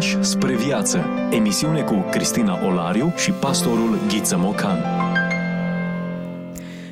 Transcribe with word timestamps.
pași 0.00 0.22
spre 0.22 0.54
viață. 0.54 1.04
Emisiune 1.30 1.80
cu 1.82 2.04
Cristina 2.10 2.58
Olariu 2.66 3.12
și 3.16 3.30
pastorul 3.30 3.98
Ghiță 4.08 4.36
Mocan. 4.38 5.09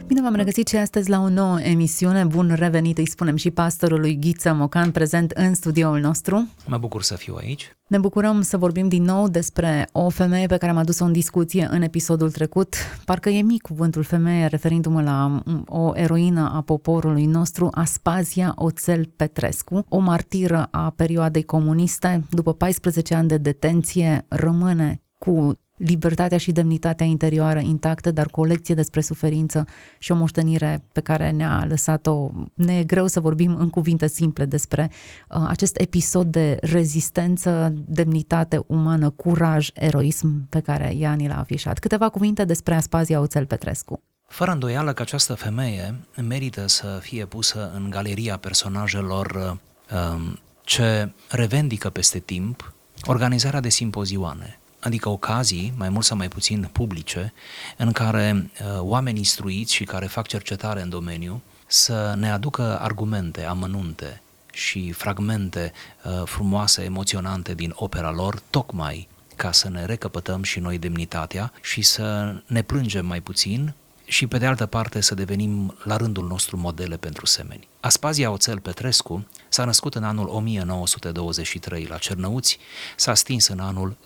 Bine 0.08 0.20
v-am 0.22 0.34
regăsit 0.34 0.68
și 0.68 0.76
astăzi 0.76 1.10
la 1.10 1.20
o 1.20 1.28
nouă 1.28 1.60
emisiune. 1.60 2.24
Bun 2.24 2.54
revenit, 2.54 2.98
îi 2.98 3.08
spunem 3.08 3.36
și 3.36 3.50
pastorului 3.50 4.18
Ghiță 4.18 4.52
Mocan, 4.52 4.90
prezent 4.90 5.30
în 5.30 5.54
studioul 5.54 6.00
nostru. 6.00 6.48
Mă 6.66 6.78
bucur 6.78 7.02
să 7.02 7.14
fiu 7.14 7.34
aici. 7.38 7.76
Ne 7.88 7.98
bucurăm 7.98 8.40
să 8.40 8.56
vorbim 8.56 8.88
din 8.88 9.02
nou 9.02 9.28
despre 9.28 9.88
o 9.92 10.08
femeie 10.08 10.46
pe 10.46 10.56
care 10.56 10.72
am 10.72 10.78
adus-o 10.78 11.04
în 11.04 11.12
discuție 11.12 11.68
în 11.70 11.82
episodul 11.82 12.30
trecut. 12.30 12.74
Parcă 13.04 13.28
e 13.28 13.42
mic 13.42 13.62
cuvântul 13.62 14.02
femeie, 14.02 14.46
referindu-mă 14.46 15.02
la 15.02 15.42
o 15.66 15.92
eroină 15.94 16.52
a 16.54 16.60
poporului 16.60 17.26
nostru, 17.26 17.68
Aspazia 17.70 18.52
Oțel 18.56 19.04
Petrescu, 19.16 19.84
o 19.88 19.98
martiră 19.98 20.68
a 20.70 20.90
perioadei 20.96 21.44
comuniste. 21.44 22.24
După 22.30 22.54
14 22.54 23.14
ani 23.14 23.28
de 23.28 23.36
detenție, 23.36 24.24
rămâne 24.28 25.02
cu 25.18 25.58
libertatea 25.78 26.38
și 26.38 26.52
demnitatea 26.52 27.06
interioară 27.06 27.58
intactă, 27.58 28.10
dar 28.10 28.26
cu 28.26 28.40
o 28.40 28.44
lecție 28.44 28.74
despre 28.74 29.00
suferință 29.00 29.64
și 29.98 30.12
o 30.12 30.14
moștenire 30.14 30.84
pe 30.92 31.00
care 31.00 31.30
ne-a 31.30 31.64
lăsat-o. 31.68 32.30
Ne 32.54 32.78
e 32.78 32.84
greu 32.84 33.06
să 33.06 33.20
vorbim 33.20 33.56
în 33.56 33.70
cuvinte 33.70 34.06
simple 34.06 34.44
despre 34.44 34.90
uh, 35.28 35.44
acest 35.48 35.80
episod 35.80 36.26
de 36.26 36.58
rezistență, 36.60 37.74
demnitate 37.86 38.64
umană, 38.66 39.10
curaj, 39.10 39.68
eroism 39.74 40.48
pe 40.48 40.60
care 40.60 40.94
ea 40.96 41.12
ni 41.12 41.28
l-a 41.28 41.38
afișat. 41.38 41.78
Câteva 41.78 42.08
cuvinte 42.08 42.44
despre 42.44 42.74
Aspazia 42.74 43.20
Oțel 43.20 43.46
Petrescu. 43.46 44.02
Fără 44.26 44.50
îndoială 44.50 44.92
că 44.92 45.02
această 45.02 45.34
femeie 45.34 45.94
merită 46.26 46.66
să 46.66 46.98
fie 47.02 47.24
pusă 47.24 47.70
în 47.74 47.90
galeria 47.90 48.36
personajelor 48.36 49.58
uh, 49.92 50.32
ce 50.64 51.12
revendică 51.30 51.90
peste 51.90 52.18
timp 52.18 52.72
organizarea 53.04 53.60
de 53.60 53.68
simpozioane, 53.68 54.57
adică 54.80 55.08
ocazii, 55.08 55.72
mai 55.76 55.88
mult 55.88 56.04
sau 56.04 56.16
mai 56.16 56.28
puțin 56.28 56.68
publice, 56.72 57.32
în 57.76 57.92
care 57.92 58.50
uh, 58.60 58.80
oameni 58.80 59.18
instruiți 59.18 59.74
și 59.74 59.84
care 59.84 60.06
fac 60.06 60.26
cercetare 60.26 60.82
în 60.82 60.88
domeniu 60.88 61.42
să 61.66 62.14
ne 62.16 62.30
aducă 62.30 62.78
argumente, 62.80 63.44
amănunte 63.44 64.20
și 64.52 64.92
fragmente 64.92 65.72
uh, 66.04 66.22
frumoase, 66.24 66.82
emoționante 66.82 67.54
din 67.54 67.72
opera 67.74 68.10
lor, 68.10 68.42
tocmai 68.50 69.08
ca 69.36 69.52
să 69.52 69.68
ne 69.68 69.84
recăpătăm 69.84 70.42
și 70.42 70.58
noi 70.58 70.78
demnitatea 70.78 71.52
și 71.62 71.82
să 71.82 72.34
ne 72.46 72.62
plângem 72.62 73.06
mai 73.06 73.20
puțin 73.20 73.74
și 74.04 74.26
pe 74.26 74.38
de 74.38 74.46
altă 74.46 74.66
parte 74.66 75.00
să 75.00 75.14
devenim 75.14 75.76
la 75.84 75.96
rândul 75.96 76.26
nostru 76.26 76.56
modele 76.56 76.96
pentru 76.96 77.26
semeni. 77.26 77.68
Aspazia 77.80 78.30
Oțel 78.30 78.58
Petrescu 78.58 79.26
s-a 79.48 79.64
născut 79.64 79.94
în 79.94 80.04
anul 80.04 80.28
1923 80.28 81.84
la 81.84 81.96
Cernăuți, 81.96 82.58
s-a 82.96 83.14
stins 83.14 83.46
în 83.46 83.58
anul 83.58 83.96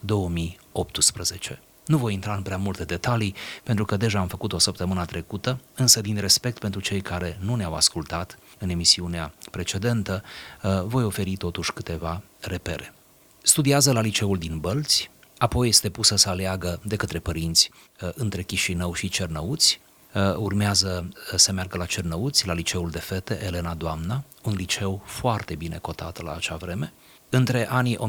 2018. 0.73 1.61
Nu 1.87 1.97
voi 1.97 2.13
intra 2.13 2.35
în 2.35 2.43
prea 2.43 2.57
multe 2.57 2.85
detalii, 2.85 3.35
pentru 3.63 3.85
că 3.85 3.97
deja 3.97 4.19
am 4.19 4.29
făcut 4.29 4.53
o 4.53 4.59
săptămână 4.59 5.05
trecută, 5.05 5.61
însă 5.75 6.01
din 6.01 6.17
respect 6.17 6.59
pentru 6.59 6.81
cei 6.81 7.01
care 7.01 7.39
nu 7.41 7.55
ne-au 7.55 7.75
ascultat 7.75 8.39
în 8.59 8.69
emisiunea 8.69 9.35
precedentă, 9.51 10.23
uh, 10.63 10.83
voi 10.85 11.05
oferi 11.05 11.37
totuși 11.37 11.73
câteva 11.73 12.23
repere. 12.41 12.95
Studiază 13.43 13.93
la 13.93 14.01
liceul 14.01 14.39
din 14.39 14.59
Bălți, 14.59 15.11
apoi 15.39 15.69
este 15.69 15.91
pusă 15.91 16.17
să 16.17 16.29
aleagă 16.29 16.81
de 16.85 16.97
către 16.97 17.19
părinți 17.19 17.71
uh, 18.01 18.11
între 18.15 18.43
Chișinău 18.43 18.95
și 18.95 19.09
Cernăuți, 19.09 19.81
Uh, 20.15 20.37
urmează 20.37 21.09
uh, 21.09 21.39
să 21.39 21.53
meargă 21.53 21.77
la 21.77 21.85
Cernăuți, 21.85 22.47
la 22.47 22.53
liceul 22.53 22.91
de 22.91 22.99
fete 22.99 23.45
Elena 23.45 23.75
Doamna, 23.75 24.25
un 24.43 24.55
liceu 24.55 25.03
foarte 25.05 25.55
bine 25.55 25.79
cotat 25.79 26.23
la 26.23 26.35
acea 26.35 26.57
vreme. 26.57 26.93
Între 27.35 27.69
anii 27.71 27.99
1944-1948 27.99 28.03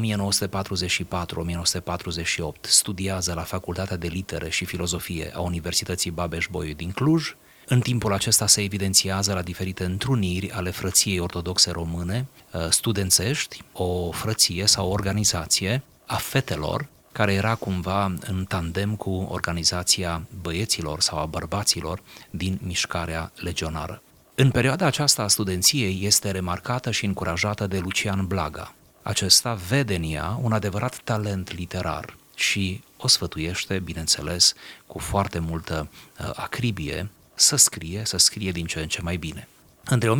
studiază 2.60 3.34
la 3.34 3.42
Facultatea 3.42 3.96
de 3.96 4.06
Litere 4.06 4.50
și 4.50 4.64
Filozofie 4.64 5.32
a 5.34 5.40
Universității 5.40 6.10
Babeș-Bolyai 6.10 6.74
din 6.74 6.90
Cluj. 6.90 7.34
În 7.66 7.80
timpul 7.80 8.12
acesta 8.12 8.46
se 8.46 8.62
evidențiază 8.62 9.32
la 9.34 9.42
diferite 9.42 9.84
întruniri 9.84 10.50
ale 10.50 10.70
frăției 10.70 11.18
ortodoxe 11.18 11.70
române, 11.70 12.26
uh, 12.52 12.66
studențești, 12.68 13.62
o 13.72 14.10
frăție 14.10 14.66
sau 14.66 14.88
o 14.88 14.92
organizație 14.92 15.82
a 16.06 16.16
fetelor 16.16 16.88
care 17.12 17.32
era 17.32 17.54
cumva 17.54 18.04
în 18.04 18.44
tandem 18.48 18.96
cu 18.96 19.28
organizația 19.30 20.22
băieților 20.42 21.00
sau 21.00 21.18
a 21.18 21.26
bărbaților 21.26 22.02
din 22.30 22.58
mișcarea 22.62 23.32
legionară. 23.36 24.02
În 24.34 24.50
perioada 24.50 24.86
aceasta 24.86 25.22
a 25.22 25.28
studenției 25.28 25.98
este 26.02 26.30
remarcată 26.30 26.90
și 26.90 27.04
încurajată 27.04 27.66
de 27.66 27.78
Lucian 27.78 28.26
Blaga. 28.26 28.74
Acesta 29.06 29.54
vede 29.54 29.94
în 29.94 30.02
ea 30.02 30.38
un 30.42 30.52
adevărat 30.52 30.96
talent 30.96 31.52
literar 31.52 32.16
și 32.34 32.82
o 32.96 33.08
sfătuiește, 33.08 33.78
bineînțeles, 33.78 34.54
cu 34.86 34.98
foarte 34.98 35.38
multă 35.38 35.88
uh, 36.20 36.30
acribie, 36.34 37.10
să 37.34 37.56
scrie, 37.56 38.02
să 38.04 38.16
scrie 38.16 38.52
din 38.52 38.66
ce 38.66 38.80
în 38.80 38.88
ce 38.88 39.02
mai 39.02 39.16
bine. 39.16 39.48
Între 39.84 40.16
1946-1948 40.16 40.18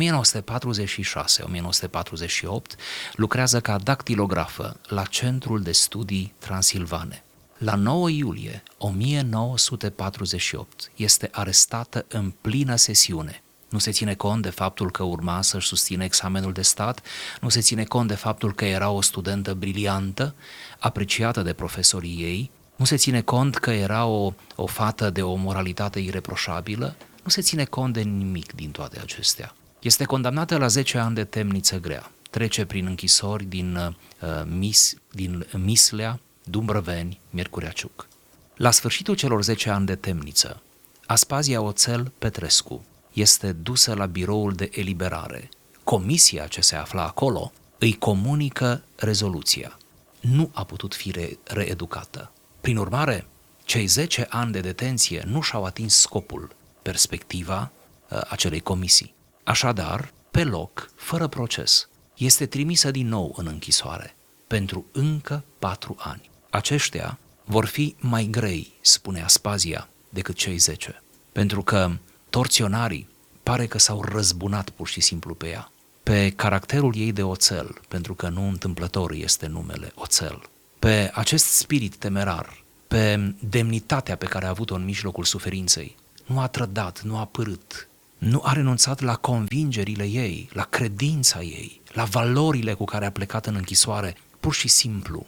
lucrează 3.13 3.59
ca 3.59 3.77
dactilografă 3.77 4.79
la 4.87 5.03
Centrul 5.03 5.61
de 5.61 5.71
Studii 5.71 6.33
Transilvane. 6.37 7.23
La 7.57 7.75
9 7.75 8.09
iulie 8.09 8.63
1948 8.77 10.91
este 10.95 11.29
arestată 11.31 12.05
în 12.07 12.33
plină 12.41 12.75
sesiune. 12.75 13.43
Nu 13.69 13.79
se 13.79 13.91
ține 13.91 14.13
cont 14.13 14.41
de 14.41 14.49
faptul 14.49 14.91
că 14.91 15.03
urma 15.03 15.41
să-și 15.41 15.67
susține 15.67 16.05
examenul 16.05 16.53
de 16.53 16.61
stat, 16.61 17.01
nu 17.41 17.49
se 17.49 17.61
ține 17.61 17.83
cont 17.83 18.07
de 18.07 18.15
faptul 18.15 18.53
că 18.53 18.65
era 18.65 18.89
o 18.89 19.01
studentă 19.01 19.53
briliantă, 19.53 20.35
apreciată 20.79 21.41
de 21.41 21.53
profesorii 21.53 22.17
ei, 22.21 22.51
nu 22.75 22.85
se 22.85 22.95
ține 22.95 23.21
cont 23.21 23.57
că 23.57 23.71
era 23.71 24.05
o, 24.05 24.33
o 24.55 24.65
fată 24.65 25.09
de 25.09 25.21
o 25.21 25.35
moralitate 25.35 25.99
ireproșabilă, 25.99 26.95
nu 27.23 27.29
se 27.29 27.41
ține 27.41 27.63
cont 27.63 27.93
de 27.93 28.01
nimic 28.01 28.53
din 28.53 28.71
toate 28.71 28.99
acestea. 28.99 29.55
Este 29.79 30.03
condamnată 30.03 30.57
la 30.57 30.67
10 30.67 30.97
ani 30.97 31.15
de 31.15 31.23
temniță 31.23 31.79
grea. 31.79 32.11
Trece 32.29 32.65
prin 32.65 32.85
închisori 32.85 33.43
din, 33.43 33.75
uh, 33.75 34.41
Mis, 34.45 34.95
din 35.11 35.47
Mislea, 35.51 36.19
Dumbrăveni, 36.43 37.19
Miercurea 37.29 37.69
Ciuc. 37.69 38.07
La 38.55 38.71
sfârșitul 38.71 39.15
celor 39.15 39.43
10 39.43 39.69
ani 39.69 39.85
de 39.85 39.95
temniță, 39.95 40.61
Aspazia 41.05 41.61
Oțel 41.61 42.11
Petrescu 42.17 42.85
este 43.15 43.51
dusă 43.51 43.93
la 43.93 44.05
biroul 44.05 44.53
de 44.53 44.69
eliberare. 44.73 45.49
Comisia 45.83 46.47
ce 46.47 46.61
se 46.61 46.75
afla 46.75 47.05
acolo 47.05 47.51
îi 47.77 47.93
comunică 47.93 48.83
rezoluția. 48.95 49.77
Nu 50.19 50.49
a 50.53 50.63
putut 50.63 50.95
fi 50.95 51.11
re- 51.11 51.37
reeducată. 51.43 52.31
Prin 52.61 52.77
urmare, 52.77 53.27
cei 53.63 53.85
10 53.85 54.25
ani 54.29 54.51
de 54.51 54.59
detenție 54.59 55.23
nu 55.27 55.41
și-au 55.41 55.63
atins 55.63 55.95
scopul 55.95 56.55
perspectiva 56.81 57.71
uh, 58.09 58.21
acelei 58.27 58.59
comisii. 58.59 59.13
Așadar, 59.43 60.13
pe 60.31 60.43
loc, 60.43 60.91
fără 60.95 61.27
proces, 61.27 61.89
este 62.15 62.45
trimisă 62.45 62.91
din 62.91 63.07
nou 63.07 63.33
în 63.37 63.47
închisoare 63.47 64.15
pentru 64.47 64.85
încă 64.91 65.43
patru 65.59 65.95
ani. 65.99 66.29
Aceștia 66.49 67.19
vor 67.43 67.65
fi 67.65 67.95
mai 67.99 68.27
grei, 68.31 68.73
spune 68.81 69.21
Aspazia, 69.21 69.89
decât 70.09 70.35
cei 70.35 70.57
zece, 70.57 71.01
pentru 71.31 71.61
că 71.63 71.91
torționarii 72.35 73.09
pare 73.43 73.65
că 73.65 73.77
s-au 73.77 74.01
răzbunat 74.01 74.69
pur 74.69 74.87
și 74.87 75.01
simplu 75.01 75.33
pe 75.33 75.47
ea, 75.47 75.71
pe 76.03 76.29
caracterul 76.29 76.93
ei 76.95 77.11
de 77.11 77.23
oțel, 77.23 77.75
pentru 77.87 78.13
că 78.13 78.29
nu 78.29 78.47
întâmplător 78.47 79.11
este 79.11 79.47
numele 79.47 79.91
oțel, 79.95 80.41
pe 80.79 81.11
acest 81.13 81.45
spirit 81.45 81.95
temerar, 81.95 82.63
pe 82.87 83.33
demnitatea 83.39 84.15
pe 84.15 84.25
care 84.25 84.45
a 84.45 84.49
avut-o 84.49 84.75
în 84.75 84.83
mijlocul 84.83 85.23
suferinței, 85.23 85.95
nu 86.25 86.39
a 86.39 86.47
trădat, 86.47 87.01
nu 87.01 87.17
a 87.17 87.25
părât, 87.25 87.87
nu 88.17 88.41
a 88.43 88.53
renunțat 88.53 89.01
la 89.01 89.15
convingerile 89.15 90.03
ei, 90.03 90.49
la 90.53 90.63
credința 90.63 91.41
ei, 91.41 91.81
la 91.93 92.03
valorile 92.03 92.73
cu 92.73 92.85
care 92.85 93.05
a 93.05 93.11
plecat 93.11 93.45
în 93.45 93.55
închisoare, 93.55 94.17
pur 94.39 94.53
și 94.53 94.67
simplu, 94.67 95.25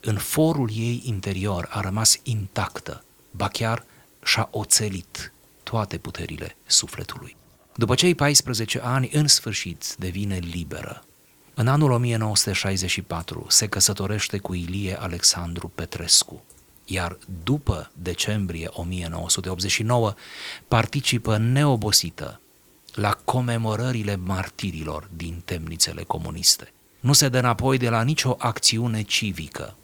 în 0.00 0.16
forul 0.16 0.70
ei 0.74 1.02
interior 1.04 1.68
a 1.70 1.80
rămas 1.80 2.18
intactă, 2.22 3.04
ba 3.30 3.48
chiar 3.48 3.84
și-a 4.22 4.48
oțelit 4.50 5.32
toate 5.70 5.98
puterile 5.98 6.56
sufletului. 6.66 7.36
După 7.74 7.94
cei 7.94 8.14
14 8.14 8.80
ani, 8.82 9.10
în 9.12 9.26
sfârșit, 9.26 9.94
devine 9.98 10.38
liberă. 10.38 11.04
În 11.54 11.68
anul 11.68 11.90
1964 11.90 13.46
se 13.48 13.66
căsătorește 13.66 14.38
cu 14.38 14.54
Ilie 14.54 15.00
Alexandru 15.00 15.68
Petrescu, 15.74 16.42
iar 16.84 17.18
după 17.44 17.90
decembrie 17.94 18.68
1989 18.70 20.14
participă 20.68 21.36
neobosită 21.36 22.40
la 22.94 23.18
comemorările 23.24 24.16
martirilor 24.16 25.08
din 25.16 25.42
temnițele 25.44 26.02
comuniste. 26.02 26.72
Nu 27.00 27.12
se 27.12 27.28
dă 27.28 27.38
înapoi 27.38 27.78
de 27.78 27.88
la 27.88 28.02
nicio 28.02 28.36
acțiune 28.38 29.02
civică, 29.02 29.74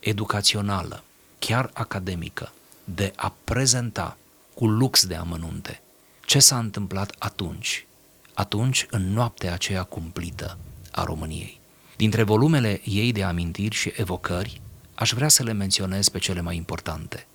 educațională, 0.00 1.04
chiar 1.38 1.70
academică, 1.74 2.52
de 2.84 3.12
a 3.16 3.34
prezenta 3.44 4.16
cu 4.56 4.66
lux 4.66 5.06
de 5.06 5.14
amănunte 5.14 5.80
ce 6.24 6.38
s-a 6.38 6.58
întâmplat 6.58 7.14
atunci, 7.18 7.86
atunci 8.34 8.86
în 8.90 9.12
noaptea 9.12 9.52
aceea 9.52 9.82
cumplită 9.82 10.58
a 10.90 11.04
României. 11.04 11.60
Dintre 11.96 12.22
volumele 12.22 12.80
ei 12.84 13.12
de 13.12 13.22
amintiri 13.22 13.74
și 13.74 13.92
evocări, 13.96 14.60
aș 14.94 15.12
vrea 15.12 15.28
să 15.28 15.42
le 15.42 15.52
menționez 15.52 16.08
pe 16.08 16.18
cele 16.18 16.40
mai 16.40 16.56
importante. 16.56 17.26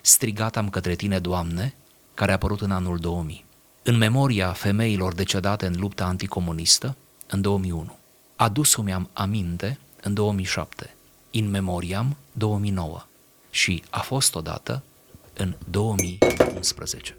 Strigat 0.00 0.56
am 0.56 0.70
către 0.70 0.94
tine, 0.94 1.18
Doamne, 1.18 1.74
care 2.14 2.30
a 2.30 2.34
apărut 2.34 2.60
în 2.60 2.70
anul 2.70 2.98
2000. 2.98 3.44
În 3.82 3.96
memoria 3.96 4.52
femeilor 4.52 5.14
decedate 5.14 5.66
în 5.66 5.74
lupta 5.78 6.04
anticomunistă, 6.04 6.96
în 7.26 7.40
2001. 7.40 7.96
Adus-mi 8.36 8.92
am 8.92 9.08
aminte, 9.12 9.78
în 10.02 10.14
2007. 10.14 10.94
In 11.30 11.50
Memoriam, 11.50 12.16
2009. 12.32 13.04
Și 13.50 13.82
a 13.90 14.00
fost 14.00 14.34
odată, 14.34 14.82
în 15.38 15.56
2011. 15.70 17.16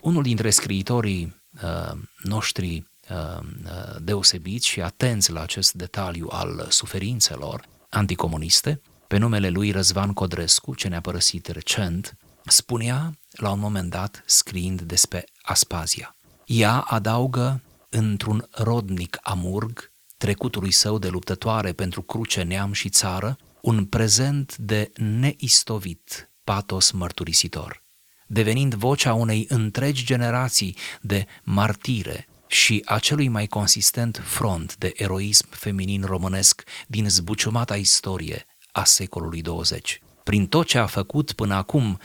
Unul 0.00 0.22
dintre 0.22 0.50
scriitorii 0.50 1.42
uh, 1.62 1.98
noștri 2.22 2.86
uh, 3.10 3.38
uh, 3.40 3.96
deosebiți 3.98 4.66
și 4.66 4.80
atenți 4.80 5.32
la 5.32 5.40
acest 5.42 5.72
detaliu 5.72 6.28
al 6.30 6.66
suferințelor 6.68 7.68
anticomuniste, 7.88 8.80
pe 9.06 9.16
numele 9.16 9.48
lui 9.48 9.70
Răzvan 9.70 10.12
Codrescu, 10.12 10.74
ce 10.74 10.88
ne-a 10.88 11.00
părăsit 11.00 11.46
recent, 11.46 12.16
spunea 12.44 13.18
la 13.30 13.50
un 13.50 13.58
moment 13.58 13.90
dat, 13.90 14.22
scriind 14.26 14.80
despre 14.80 15.24
Aspazia. 15.42 16.16
Ea 16.46 16.80
adaugă 16.80 17.62
într-un 17.88 18.48
rodnic 18.50 19.18
amurg 19.22 19.90
trecutului 20.16 20.70
său 20.70 20.98
de 20.98 21.08
luptătoare 21.08 21.72
pentru 21.72 22.02
cruce, 22.02 22.42
neam 22.42 22.72
și 22.72 22.88
țară, 22.88 23.36
un 23.60 23.84
prezent 23.84 24.56
de 24.56 24.90
neistovit 24.94 26.30
patos 26.46 26.90
mărturisitor, 26.90 27.82
devenind 28.26 28.74
vocea 28.74 29.14
unei 29.14 29.46
întregi 29.48 30.04
generații 30.04 30.76
de 31.00 31.26
martire 31.42 32.28
și 32.46 32.82
a 32.84 32.98
celui 32.98 33.28
mai 33.28 33.46
consistent 33.46 34.22
front 34.24 34.76
de 34.76 34.92
eroism 34.94 35.46
feminin 35.50 36.02
românesc 36.04 36.62
din 36.86 37.08
zbuciumata 37.08 37.76
istorie 37.76 38.46
a 38.72 38.84
secolului 38.84 39.42
20. 39.42 40.00
Prin 40.22 40.46
tot 40.46 40.66
ce 40.66 40.78
a 40.78 40.86
făcut 40.86 41.32
până 41.32 41.54
acum, 41.54 41.98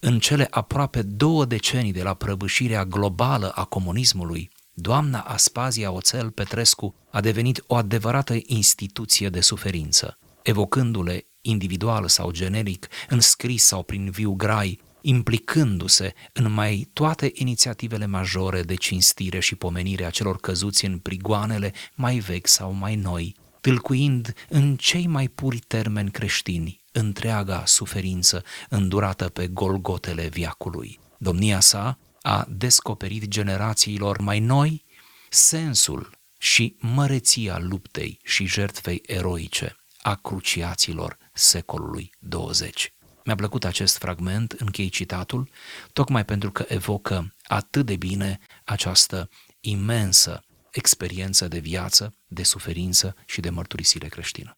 în 0.00 0.18
cele 0.18 0.46
aproape 0.50 1.02
două 1.02 1.44
decenii 1.44 1.92
de 1.92 2.02
la 2.02 2.14
prăbușirea 2.14 2.84
globală 2.84 3.50
a 3.50 3.64
comunismului, 3.64 4.50
doamna 4.72 5.20
Aspazia 5.20 5.90
Oțel 5.90 6.30
Petrescu 6.30 6.94
a 7.10 7.20
devenit 7.20 7.64
o 7.66 7.74
adevărată 7.74 8.36
instituție 8.46 9.28
de 9.28 9.40
suferință, 9.40 10.18
evocându-le 10.42 11.27
individual 11.48 12.08
sau 12.08 12.30
generic, 12.30 12.88
în 13.08 13.20
scris 13.20 13.64
sau 13.64 13.82
prin 13.82 14.10
viu 14.10 14.32
grai, 14.32 14.80
implicându-se 15.00 16.14
în 16.32 16.52
mai 16.52 16.88
toate 16.92 17.30
inițiativele 17.34 18.06
majore 18.06 18.62
de 18.62 18.74
cinstire 18.74 19.40
și 19.40 19.54
pomenire 19.54 20.04
a 20.04 20.10
celor 20.10 20.40
căzuți 20.40 20.84
în 20.84 20.98
prigoanele 20.98 21.72
mai 21.94 22.18
vechi 22.18 22.46
sau 22.46 22.72
mai 22.72 22.94
noi, 22.94 23.34
tâlcuind 23.60 24.34
în 24.48 24.76
cei 24.76 25.06
mai 25.06 25.28
puri 25.28 25.58
termeni 25.58 26.10
creștini 26.10 26.84
întreaga 26.92 27.62
suferință 27.66 28.44
îndurată 28.68 29.28
pe 29.28 29.46
golgotele 29.46 30.28
viacului. 30.28 30.98
Domnia 31.18 31.60
sa 31.60 31.98
a 32.22 32.46
descoperit 32.48 33.28
generațiilor 33.28 34.20
mai 34.20 34.40
noi 34.40 34.84
sensul 35.28 36.10
și 36.38 36.76
măreția 36.78 37.58
luptei 37.58 38.18
și 38.24 38.46
jertfei 38.46 39.02
eroice 39.06 39.76
a 40.02 40.14
cruciaților 40.14 41.18
secolului 41.38 42.10
20. 42.18 42.92
Mi-a 43.24 43.34
plăcut 43.34 43.64
acest 43.64 43.96
fragment, 43.96 44.52
închei 44.52 44.88
citatul, 44.88 45.48
tocmai 45.92 46.24
pentru 46.24 46.50
că 46.50 46.64
evocă 46.68 47.34
atât 47.42 47.86
de 47.86 47.96
bine 47.96 48.38
această 48.64 49.28
imensă 49.60 50.42
experiență 50.70 51.48
de 51.48 51.58
viață, 51.58 52.14
de 52.26 52.42
suferință 52.42 53.14
și 53.26 53.40
de 53.40 53.50
mărturisire 53.50 54.08
creștină. 54.08 54.56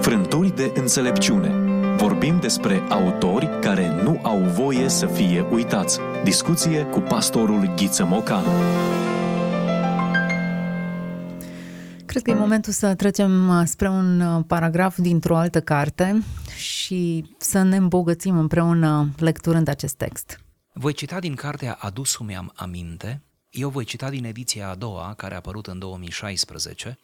Frânturi 0.00 0.56
de 0.56 0.72
înțelepciune. 0.74 1.50
Vorbim 1.96 2.40
despre 2.40 2.82
autori 2.88 3.48
care 3.60 4.02
nu 4.02 4.20
au 4.22 4.38
voie 4.38 4.88
să 4.88 5.06
fie 5.06 5.40
uitați. 5.50 5.98
Discuție 6.24 6.82
cu 6.84 7.00
pastorul 7.00 7.74
Ghiță 7.76 8.04
Mocan. 8.04 8.44
Cred 12.12 12.24
că 12.24 12.30
e 12.30 12.34
momentul 12.34 12.72
să 12.72 12.94
trecem 12.94 13.48
uh, 13.48 13.66
spre 13.66 13.88
un 13.88 14.20
uh, 14.20 14.44
paragraf 14.46 14.98
dintr-o 14.98 15.36
altă 15.36 15.60
carte 15.60 16.22
și 16.56 17.24
să 17.38 17.62
ne 17.62 17.76
îmbogățim 17.76 18.38
împreună 18.38 19.10
lecturând 19.16 19.68
acest 19.68 19.94
text. 19.94 20.40
Voi 20.72 20.92
cita 20.92 21.20
din 21.20 21.34
cartea 21.34 21.78
Adus-mi 21.80 22.36
am 22.36 22.52
aminte, 22.54 23.22
eu 23.50 23.68
voi 23.68 23.84
cita 23.84 24.10
din 24.10 24.24
ediția 24.24 24.68
a 24.68 24.74
doua, 24.74 25.14
care 25.14 25.34
a 25.34 25.36
apărut 25.36 25.66
în 25.66 25.78
2016, 25.78 26.98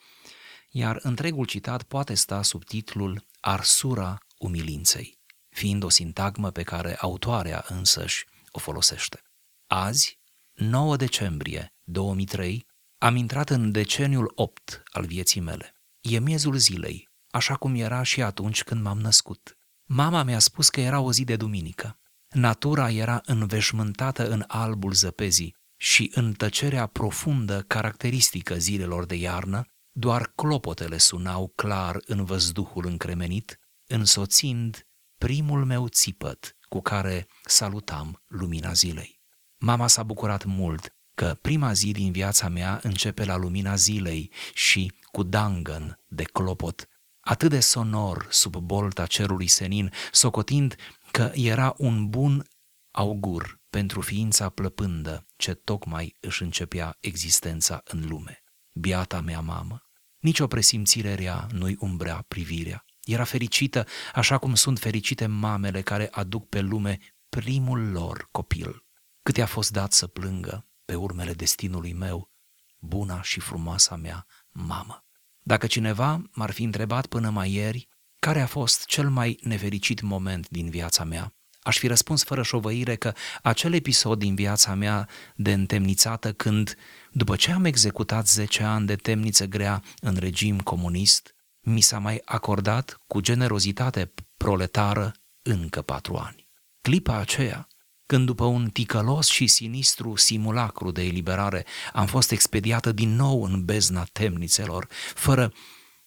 iar 0.70 0.98
întregul 1.02 1.46
citat 1.46 1.82
poate 1.82 2.14
sta 2.14 2.42
sub 2.42 2.64
titlul 2.64 3.26
Arsura 3.40 4.18
umilinței, 4.38 5.18
fiind 5.48 5.82
o 5.82 5.88
sintagmă 5.88 6.50
pe 6.50 6.62
care 6.62 6.96
autoarea 7.00 7.64
însăși 7.68 8.24
o 8.50 8.58
folosește. 8.58 9.22
Azi, 9.66 10.18
9 10.54 10.96
decembrie 10.96 11.74
2003, 11.82 12.66
am 12.98 13.16
intrat 13.16 13.50
în 13.50 13.70
deceniul 13.70 14.32
8 14.34 14.82
al 14.90 15.04
vieții 15.04 15.40
mele. 15.40 15.74
E 16.00 16.18
miezul 16.18 16.56
zilei, 16.56 17.08
așa 17.30 17.56
cum 17.56 17.74
era 17.74 18.02
și 18.02 18.22
atunci 18.22 18.62
când 18.62 18.82
m-am 18.82 18.98
născut. 18.98 19.58
Mama 19.84 20.22
mi-a 20.22 20.38
spus 20.38 20.68
că 20.68 20.80
era 20.80 21.00
o 21.00 21.12
zi 21.12 21.24
de 21.24 21.36
duminică. 21.36 21.98
Natura 22.28 22.90
era 22.90 23.20
înveșmântată 23.24 24.30
în 24.30 24.44
albul 24.46 24.92
zăpezii 24.92 25.56
și 25.76 26.10
în 26.14 26.32
tăcerea 26.32 26.86
profundă 26.86 27.62
caracteristică 27.62 28.54
zilelor 28.54 29.06
de 29.06 29.14
iarnă, 29.14 29.64
doar 29.90 30.32
clopotele 30.34 30.98
sunau 30.98 31.52
clar 31.54 32.00
în 32.06 32.24
văzduhul 32.24 32.86
încremenit, 32.86 33.58
însoțind 33.86 34.86
primul 35.18 35.64
meu 35.64 35.88
țipăt 35.88 36.56
cu 36.68 36.80
care 36.80 37.26
salutam 37.44 38.22
lumina 38.26 38.72
zilei. 38.72 39.20
Mama 39.56 39.86
s-a 39.86 40.02
bucurat 40.02 40.44
mult 40.44 40.97
că 41.18 41.38
prima 41.40 41.72
zi 41.72 41.92
din 41.92 42.12
viața 42.12 42.48
mea 42.48 42.80
începe 42.82 43.24
la 43.24 43.36
lumina 43.36 43.74
zilei 43.74 44.30
și 44.54 44.92
cu 45.10 45.22
dangăn 45.22 45.98
de 46.08 46.22
clopot, 46.22 46.88
atât 47.20 47.50
de 47.50 47.60
sonor 47.60 48.26
sub 48.30 48.56
bolta 48.56 49.06
cerului 49.06 49.46
senin, 49.46 49.92
socotind 50.12 50.76
că 51.10 51.30
era 51.34 51.74
un 51.76 52.08
bun 52.08 52.46
augur 52.90 53.60
pentru 53.70 54.00
ființa 54.00 54.48
plăpândă 54.48 55.26
ce 55.36 55.54
tocmai 55.54 56.16
își 56.20 56.42
începea 56.42 56.96
existența 57.00 57.82
în 57.84 58.06
lume. 58.08 58.42
Biata 58.72 59.20
mea 59.20 59.40
mamă, 59.40 59.82
nici 60.18 60.40
o 60.40 60.46
presimțire 60.46 61.14
rea 61.14 61.46
nu-i 61.52 61.76
umbrea 61.80 62.24
privirea. 62.28 62.84
Era 63.04 63.24
fericită 63.24 63.86
așa 64.14 64.38
cum 64.38 64.54
sunt 64.54 64.78
fericite 64.78 65.26
mamele 65.26 65.82
care 65.82 66.08
aduc 66.10 66.48
pe 66.48 66.60
lume 66.60 66.98
primul 67.28 67.90
lor 67.90 68.28
copil. 68.30 68.84
Cât 69.22 69.36
i-a 69.36 69.46
fost 69.46 69.72
dat 69.72 69.92
să 69.92 70.06
plângă 70.06 70.67
pe 70.88 70.94
urmele 70.94 71.32
destinului 71.32 71.92
meu, 71.92 72.30
buna 72.78 73.22
și 73.22 73.40
frumoasa 73.40 73.96
mea 73.96 74.26
mamă. 74.50 75.04
Dacă 75.42 75.66
cineva 75.66 76.22
m-ar 76.32 76.50
fi 76.50 76.62
întrebat 76.62 77.06
până 77.06 77.30
mai 77.30 77.52
ieri 77.52 77.88
care 78.18 78.40
a 78.40 78.46
fost 78.46 78.84
cel 78.84 79.10
mai 79.10 79.38
nefericit 79.42 80.00
moment 80.00 80.48
din 80.48 80.70
viața 80.70 81.04
mea, 81.04 81.34
aș 81.60 81.78
fi 81.78 81.86
răspuns 81.86 82.24
fără 82.24 82.42
șovăire 82.42 82.96
că 82.96 83.12
acel 83.42 83.74
episod 83.74 84.18
din 84.18 84.34
viața 84.34 84.74
mea 84.74 85.08
de 85.34 85.52
întemnițată 85.52 86.32
când, 86.32 86.74
după 87.12 87.36
ce 87.36 87.52
am 87.52 87.64
executat 87.64 88.26
10 88.26 88.62
ani 88.62 88.86
de 88.86 88.96
temniță 88.96 89.46
grea 89.46 89.82
în 90.00 90.16
regim 90.16 90.60
comunist, 90.60 91.34
mi 91.60 91.80
s-a 91.80 91.98
mai 91.98 92.22
acordat 92.24 93.00
cu 93.06 93.20
generozitate 93.20 94.12
proletară 94.36 95.14
încă 95.42 95.82
patru 95.82 96.16
ani. 96.16 96.48
Clipa 96.80 97.16
aceea, 97.16 97.66
când 98.08 98.26
după 98.26 98.44
un 98.44 98.68
ticălos 98.68 99.28
și 99.28 99.46
sinistru 99.46 100.16
simulacru 100.16 100.90
de 100.90 101.02
eliberare 101.02 101.66
am 101.92 102.06
fost 102.06 102.30
expediată 102.30 102.92
din 102.92 103.14
nou 103.14 103.44
în 103.44 103.64
bezna 103.64 104.04
temnițelor, 104.12 104.88
fără 105.14 105.52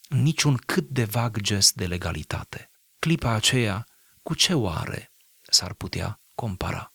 niciun 0.09 0.55
cât 0.65 0.89
de 0.89 1.03
vag 1.03 1.39
gest 1.39 1.73
de 1.73 1.85
legalitate. 1.85 2.69
Clipa 2.99 3.31
aceea, 3.31 3.85
cu 4.23 4.33
ce 4.33 4.53
oare 4.53 5.13
s-ar 5.41 5.73
putea 5.73 6.21
compara? 6.35 6.93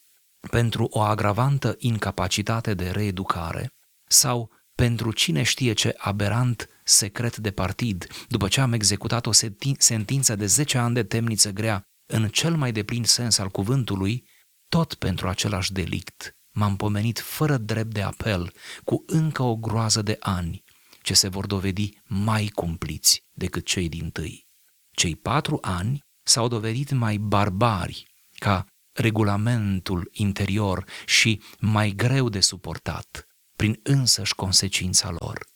Pentru 0.51 0.89
o 0.91 1.01
agravantă 1.01 1.75
incapacitate 1.79 2.75
de 2.75 2.91
reeducare 2.91 3.73
sau 4.07 4.51
pentru 4.75 5.13
cine 5.13 5.43
știe 5.43 5.73
ce 5.73 5.95
aberant 5.97 6.69
secret 6.85 7.37
de 7.37 7.51
partid, 7.51 8.07
după 8.29 8.49
ce 8.49 8.61
am 8.61 8.73
executat 8.73 9.27
o 9.27 9.31
sentință 9.79 10.37
de 10.37 10.47
10 10.47 10.79
ani 10.79 10.95
de 10.95 11.03
temniță 11.03 11.51
grea, 11.51 11.83
în 12.07 12.29
cel 12.29 12.57
mai 12.57 12.73
deplin 12.73 13.05
sens 13.05 13.39
al 13.39 13.49
cuvântului, 13.49 14.35
tot 14.69 14.95
pentru 14.95 15.29
același 15.29 15.73
delict 15.73 16.37
m-am 16.53 16.77
pomenit 16.77 17.19
fără 17.19 17.57
drept 17.57 17.93
de 17.93 18.03
apel 18.03 18.53
cu 18.85 19.05
încă 19.07 19.43
o 19.43 19.57
groază 19.57 20.03
de 20.03 20.17
ani 20.21 20.65
ce 21.03 21.15
se 21.15 21.29
vor 21.29 21.47
dovedi 21.47 21.91
mai 22.05 22.47
cumpliți 22.47 23.23
decât 23.33 23.67
cei 23.67 23.89
din 23.89 24.11
tâi. 24.11 24.47
Cei 24.91 25.17
patru 25.17 25.59
ani 25.61 26.05
s-au 26.23 26.49
dovedit 26.49 26.91
mai 26.91 27.17
barbari 27.17 28.07
ca 28.39 28.67
regulamentul 28.93 30.09
interior 30.13 30.85
și 31.07 31.43
mai 31.59 31.91
greu 31.91 32.29
de 32.29 32.41
suportat 32.41 33.27
prin 33.57 33.81
însăși 33.83 34.35
consecința 34.35 35.11
lor. 35.11 35.47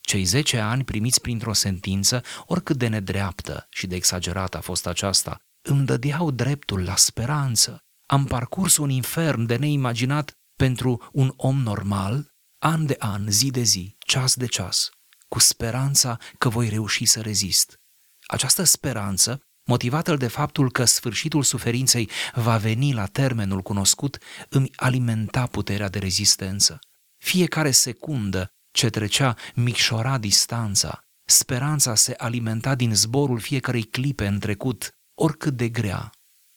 Cei 0.00 0.24
10 0.24 0.58
ani 0.58 0.84
primiți 0.84 1.20
printr-o 1.20 1.52
sentință, 1.52 2.22
oricât 2.46 2.76
de 2.76 2.88
nedreaptă 2.88 3.66
și 3.70 3.86
de 3.86 3.94
exagerată 3.94 4.56
a 4.56 4.60
fost 4.60 4.86
aceasta, 4.86 5.40
îmi 5.62 5.86
dădeau 5.86 6.30
dreptul 6.30 6.84
la 6.84 6.96
speranță. 6.96 7.84
Am 8.10 8.24
parcurs 8.24 8.76
un 8.76 8.90
infern 8.90 9.46
de 9.46 9.56
neimaginat 9.56 10.32
pentru 10.56 11.08
un 11.12 11.32
om 11.36 11.62
normal, 11.62 12.32
an 12.58 12.86
de 12.86 12.96
an, 12.98 13.30
zi 13.30 13.50
de 13.50 13.62
zi, 13.62 13.96
ceas 13.98 14.34
de 14.34 14.46
ceas, 14.46 14.90
cu 15.28 15.38
speranța 15.38 16.18
că 16.38 16.48
voi 16.48 16.68
reuși 16.68 17.04
să 17.04 17.20
rezist. 17.20 17.80
Această 18.26 18.62
speranță, 18.62 19.40
motivată 19.64 20.16
de 20.16 20.26
faptul 20.26 20.70
că 20.70 20.84
sfârșitul 20.84 21.42
suferinței 21.42 22.10
va 22.34 22.56
veni 22.56 22.92
la 22.92 23.06
termenul 23.06 23.62
cunoscut, 23.62 24.18
îmi 24.48 24.70
alimenta 24.76 25.46
puterea 25.46 25.88
de 25.88 25.98
rezistență. 25.98 26.78
Fiecare 27.16 27.70
secundă 27.70 28.48
ce 28.70 28.90
trecea 28.90 29.36
micșora 29.54 30.18
distanța, 30.18 31.00
speranța 31.24 31.94
se 31.94 32.14
alimenta 32.16 32.74
din 32.74 32.94
zborul 32.94 33.40
fiecărei 33.40 33.84
clipe 33.84 34.26
în 34.26 34.38
trecut, 34.38 34.90
oricât 35.14 35.56
de 35.56 35.68
grea 35.68 36.10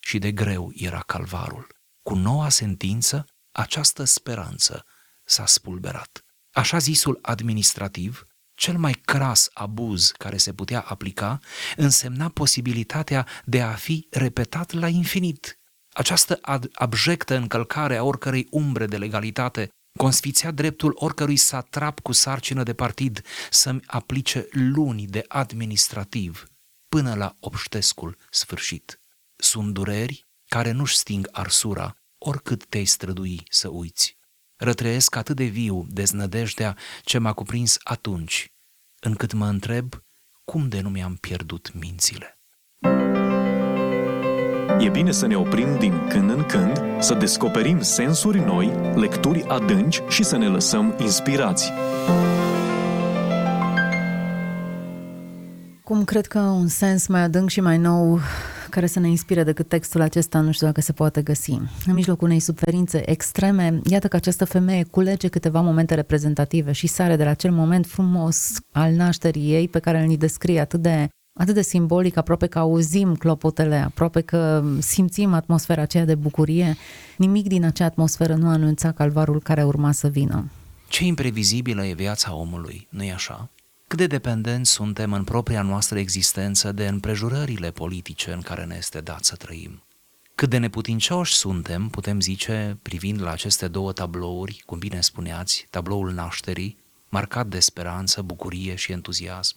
și 0.03 0.17
de 0.19 0.31
greu 0.31 0.71
era 0.75 0.99
calvarul. 0.99 1.67
Cu 2.01 2.15
noua 2.15 2.49
sentință, 2.49 3.25
această 3.51 4.03
speranță 4.03 4.85
s-a 5.23 5.45
spulberat. 5.45 6.23
Așa 6.51 6.77
zisul 6.77 7.19
administrativ, 7.21 8.25
cel 8.55 8.77
mai 8.77 8.93
cras 8.93 9.49
abuz 9.53 10.11
care 10.11 10.37
se 10.37 10.53
putea 10.53 10.81
aplica, 10.81 11.39
însemna 11.75 12.29
posibilitatea 12.29 13.27
de 13.45 13.61
a 13.61 13.71
fi 13.73 14.07
repetat 14.11 14.71
la 14.71 14.87
infinit. 14.87 15.59
Această 15.93 16.39
abjectă 16.73 17.35
încălcare 17.35 17.97
a 17.97 18.03
oricărei 18.03 18.47
umbre 18.49 18.85
de 18.85 18.97
legalitate 18.97 19.69
consfițea 19.97 20.51
dreptul 20.51 20.91
oricărui 20.95 21.37
satrap 21.37 21.99
cu 21.99 22.11
sarcină 22.11 22.63
de 22.63 22.73
partid 22.73 23.21
să-mi 23.49 23.81
aplice 23.85 24.47
luni 24.51 25.05
de 25.05 25.25
administrativ 25.27 26.45
până 26.89 27.15
la 27.15 27.35
obștescul 27.39 28.17
sfârșit. 28.29 29.02
Sunt 29.43 29.73
dureri 29.73 30.27
care 30.47 30.71
nu-și 30.71 30.97
sting 30.97 31.27
arsura 31.31 31.95
oricât 32.17 32.65
te-ai 32.65 32.85
strădui 32.85 33.43
să 33.49 33.67
uiți. 33.69 34.17
Rătrăiesc 34.55 35.15
atât 35.15 35.35
de 35.35 35.43
viu 35.43 35.85
deznădejdea 35.89 36.77
ce 37.01 37.17
m-a 37.17 37.33
cuprins 37.33 37.77
atunci, 37.83 38.51
încât 38.99 39.33
mă 39.33 39.45
întreb 39.45 39.93
cum 40.45 40.67
de 40.67 40.81
nu 40.81 40.89
mi-am 40.89 41.15
pierdut 41.15 41.73
mințile. 41.73 42.39
E 44.79 44.89
bine 44.89 45.11
să 45.11 45.25
ne 45.25 45.37
oprim 45.37 45.79
din 45.79 46.07
când 46.07 46.29
în 46.29 46.45
când, 46.45 46.81
să 46.99 47.13
descoperim 47.13 47.81
sensuri 47.81 48.39
noi, 48.39 48.67
lecturi 48.95 49.43
adânci 49.43 50.01
și 50.09 50.23
să 50.23 50.37
ne 50.37 50.47
lăsăm 50.47 50.95
inspirați. 50.99 51.71
Cum 55.83 56.03
cred 56.03 56.27
că 56.27 56.39
un 56.39 56.67
sens 56.67 57.07
mai 57.07 57.21
adânc 57.21 57.49
și 57.49 57.61
mai 57.61 57.77
nou 57.77 58.19
care 58.73 58.87
să 58.87 58.99
ne 58.99 59.07
inspire 59.09 59.43
decât 59.43 59.67
textul 59.67 60.01
acesta, 60.01 60.39
nu 60.39 60.51
știu 60.51 60.65
dacă 60.67 60.81
se 60.81 60.91
poate 60.91 61.21
găsi. 61.21 61.51
În 61.85 61.93
mijlocul 61.93 62.27
unei 62.27 62.39
suferințe 62.39 63.09
extreme, 63.09 63.81
iată 63.89 64.07
că 64.07 64.15
această 64.15 64.45
femeie 64.45 64.83
culege 64.83 65.27
câteva 65.27 65.61
momente 65.61 65.93
reprezentative 65.93 66.71
și 66.71 66.87
sare 66.87 67.15
de 67.15 67.23
la 67.23 67.29
acel 67.29 67.51
moment 67.51 67.85
frumos 67.85 68.51
al 68.71 68.93
nașterii 68.93 69.53
ei 69.53 69.67
pe 69.67 69.79
care 69.79 70.03
îl 70.03 70.17
descrie 70.17 70.59
atât 70.59 70.81
de 70.81 71.07
atât 71.39 71.53
de 71.53 71.61
simbolic, 71.61 72.17
aproape 72.17 72.47
că 72.47 72.59
auzim 72.59 73.15
clopotele, 73.15 73.75
aproape 73.75 74.21
că 74.21 74.63
simțim 74.79 75.33
atmosfera 75.33 75.81
aceea 75.81 76.05
de 76.05 76.15
bucurie, 76.15 76.75
nimic 77.17 77.47
din 77.47 77.65
acea 77.65 77.85
atmosferă 77.85 78.35
nu 78.35 78.47
anunța 78.47 78.91
calvarul 78.91 79.41
care 79.41 79.63
urma 79.63 79.91
să 79.91 80.07
vină. 80.07 80.49
Ce 80.87 81.05
imprevizibilă 81.05 81.85
e 81.85 81.93
viața 81.93 82.35
omului, 82.35 82.87
nu-i 82.89 83.11
așa? 83.11 83.49
Cât 83.93 84.01
de 84.01 84.17
dependenți 84.17 84.71
suntem 84.71 85.13
în 85.13 85.23
propria 85.23 85.61
noastră 85.61 85.99
existență 85.99 86.71
de 86.71 86.87
împrejurările 86.87 87.71
politice 87.71 88.31
în 88.31 88.41
care 88.41 88.65
ne 88.65 88.75
este 88.77 89.01
dat 89.01 89.23
să 89.23 89.35
trăim. 89.35 89.83
Cât 90.35 90.49
de 90.49 90.57
neputincioși 90.57 91.33
suntem, 91.33 91.87
putem 91.87 92.19
zice, 92.21 92.77
privind 92.81 93.21
la 93.21 93.31
aceste 93.31 93.67
două 93.67 93.91
tablouri, 93.91 94.63
cum 94.65 94.77
bine 94.77 95.01
spuneați, 95.01 95.67
tabloul 95.69 96.11
nașterii, 96.11 96.77
marcat 97.09 97.47
de 97.47 97.59
speranță, 97.59 98.21
bucurie 98.21 98.75
și 98.75 98.91
entuziasm, 98.91 99.55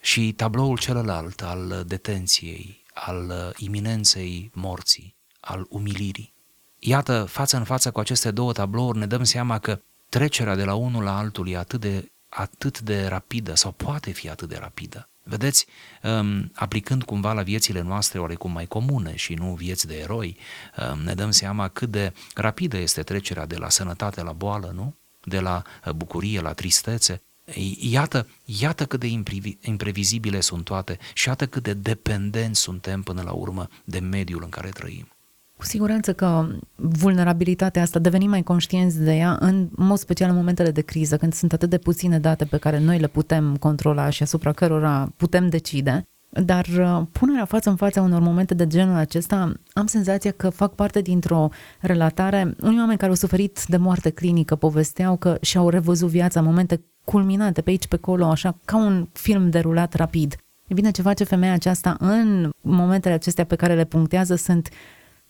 și 0.00 0.32
tabloul 0.32 0.78
celălalt 0.78 1.42
al 1.42 1.84
detenției, 1.86 2.84
al 2.94 3.54
iminenței 3.56 4.50
morții, 4.54 5.14
al 5.40 5.66
umilirii. 5.68 6.32
Iată, 6.78 7.24
față 7.24 7.56
în 7.56 7.64
față 7.64 7.90
cu 7.90 8.00
aceste 8.00 8.30
două 8.30 8.52
tablouri 8.52 8.98
ne 8.98 9.06
dăm 9.06 9.24
seama 9.24 9.58
că 9.58 9.80
trecerea 10.08 10.54
de 10.54 10.64
la 10.64 10.74
unul 10.74 11.02
la 11.02 11.18
altul 11.18 11.48
e 11.48 11.56
atât 11.56 11.80
de, 11.80 12.12
atât 12.34 12.80
de 12.80 13.06
rapidă 13.06 13.54
sau 13.54 13.72
poate 13.72 14.10
fi 14.10 14.28
atât 14.30 14.48
de 14.48 14.56
rapidă. 14.60 15.08
Vedeți, 15.22 15.66
um, 16.02 16.50
aplicând 16.54 17.02
cumva 17.02 17.32
la 17.32 17.42
viețile 17.42 17.80
noastre 17.80 18.18
oarecum 18.18 18.52
mai 18.52 18.66
comune 18.66 19.16
și 19.16 19.34
nu 19.34 19.54
vieți 19.54 19.86
de 19.86 19.94
eroi, 19.94 20.36
um, 20.90 20.98
ne 20.98 21.14
dăm 21.14 21.30
seama 21.30 21.68
cât 21.68 21.90
de 21.90 22.12
rapidă 22.34 22.76
este 22.76 23.02
trecerea 23.02 23.46
de 23.46 23.56
la 23.56 23.68
sănătate 23.68 24.22
la 24.22 24.32
boală, 24.32 24.72
nu? 24.74 24.94
De 25.24 25.40
la 25.40 25.62
uh, 25.86 25.92
bucurie 25.92 26.40
la 26.40 26.52
tristețe, 26.52 27.22
Iată, 27.78 28.28
iată 28.44 28.86
cât 28.86 29.00
de 29.00 29.06
imprevizibile 29.60 30.40
sunt 30.40 30.64
toate 30.64 30.98
și 31.14 31.28
iată 31.28 31.46
cât 31.46 31.62
de 31.62 31.74
dependenți 31.74 32.60
suntem 32.60 33.02
până 33.02 33.22
la 33.22 33.32
urmă 33.32 33.68
de 33.84 33.98
mediul 33.98 34.42
în 34.42 34.48
care 34.48 34.68
trăim. 34.68 35.13
Cu 35.56 35.64
siguranță 35.64 36.12
că 36.12 36.46
vulnerabilitatea 36.74 37.82
asta, 37.82 37.98
devenim 37.98 38.30
mai 38.30 38.42
conștienți 38.42 39.02
de 39.02 39.14
ea, 39.14 39.36
în 39.40 39.68
mod 39.76 39.98
special 39.98 40.30
în 40.30 40.36
momentele 40.36 40.70
de 40.70 40.80
criză, 40.80 41.16
când 41.16 41.32
sunt 41.32 41.52
atât 41.52 41.70
de 41.70 41.78
puține 41.78 42.18
date 42.18 42.44
pe 42.44 42.56
care 42.56 42.78
noi 42.78 42.98
le 42.98 43.06
putem 43.06 43.56
controla 43.56 44.10
și 44.10 44.22
asupra 44.22 44.52
cărora 44.52 45.12
putem 45.16 45.48
decide, 45.48 46.04
dar 46.30 46.66
uh, 46.78 47.02
punerea 47.12 47.44
față 47.44 47.70
în 47.70 47.76
fața 47.76 48.02
unor 48.02 48.20
momente 48.20 48.54
de 48.54 48.66
genul 48.66 48.96
acesta, 48.96 49.52
am 49.72 49.86
senzația 49.86 50.30
că 50.30 50.48
fac 50.48 50.74
parte 50.74 51.00
dintr-o 51.00 51.48
relatare. 51.80 52.54
Unii 52.60 52.78
oameni 52.78 52.98
care 52.98 53.10
au 53.10 53.16
suferit 53.16 53.64
de 53.68 53.76
moarte 53.76 54.10
clinică 54.10 54.56
povesteau 54.56 55.16
că 55.16 55.36
și-au 55.40 55.68
revăzut 55.68 56.08
viața 56.08 56.40
în 56.40 56.46
momente 56.46 56.84
culminante 57.04 57.60
pe 57.60 57.70
aici, 57.70 57.86
pe 57.86 57.94
acolo, 57.94 58.26
așa, 58.26 58.58
ca 58.64 58.76
un 58.76 59.08
film 59.12 59.50
derulat 59.50 59.94
rapid. 59.94 60.36
E 60.66 60.74
bine, 60.74 60.90
ce 60.90 61.02
face 61.02 61.24
femeia 61.24 61.52
aceasta 61.52 61.96
în 61.98 62.50
momentele 62.60 63.14
acestea 63.14 63.44
pe 63.44 63.56
care 63.56 63.74
le 63.74 63.84
punctează 63.84 64.34
sunt 64.34 64.68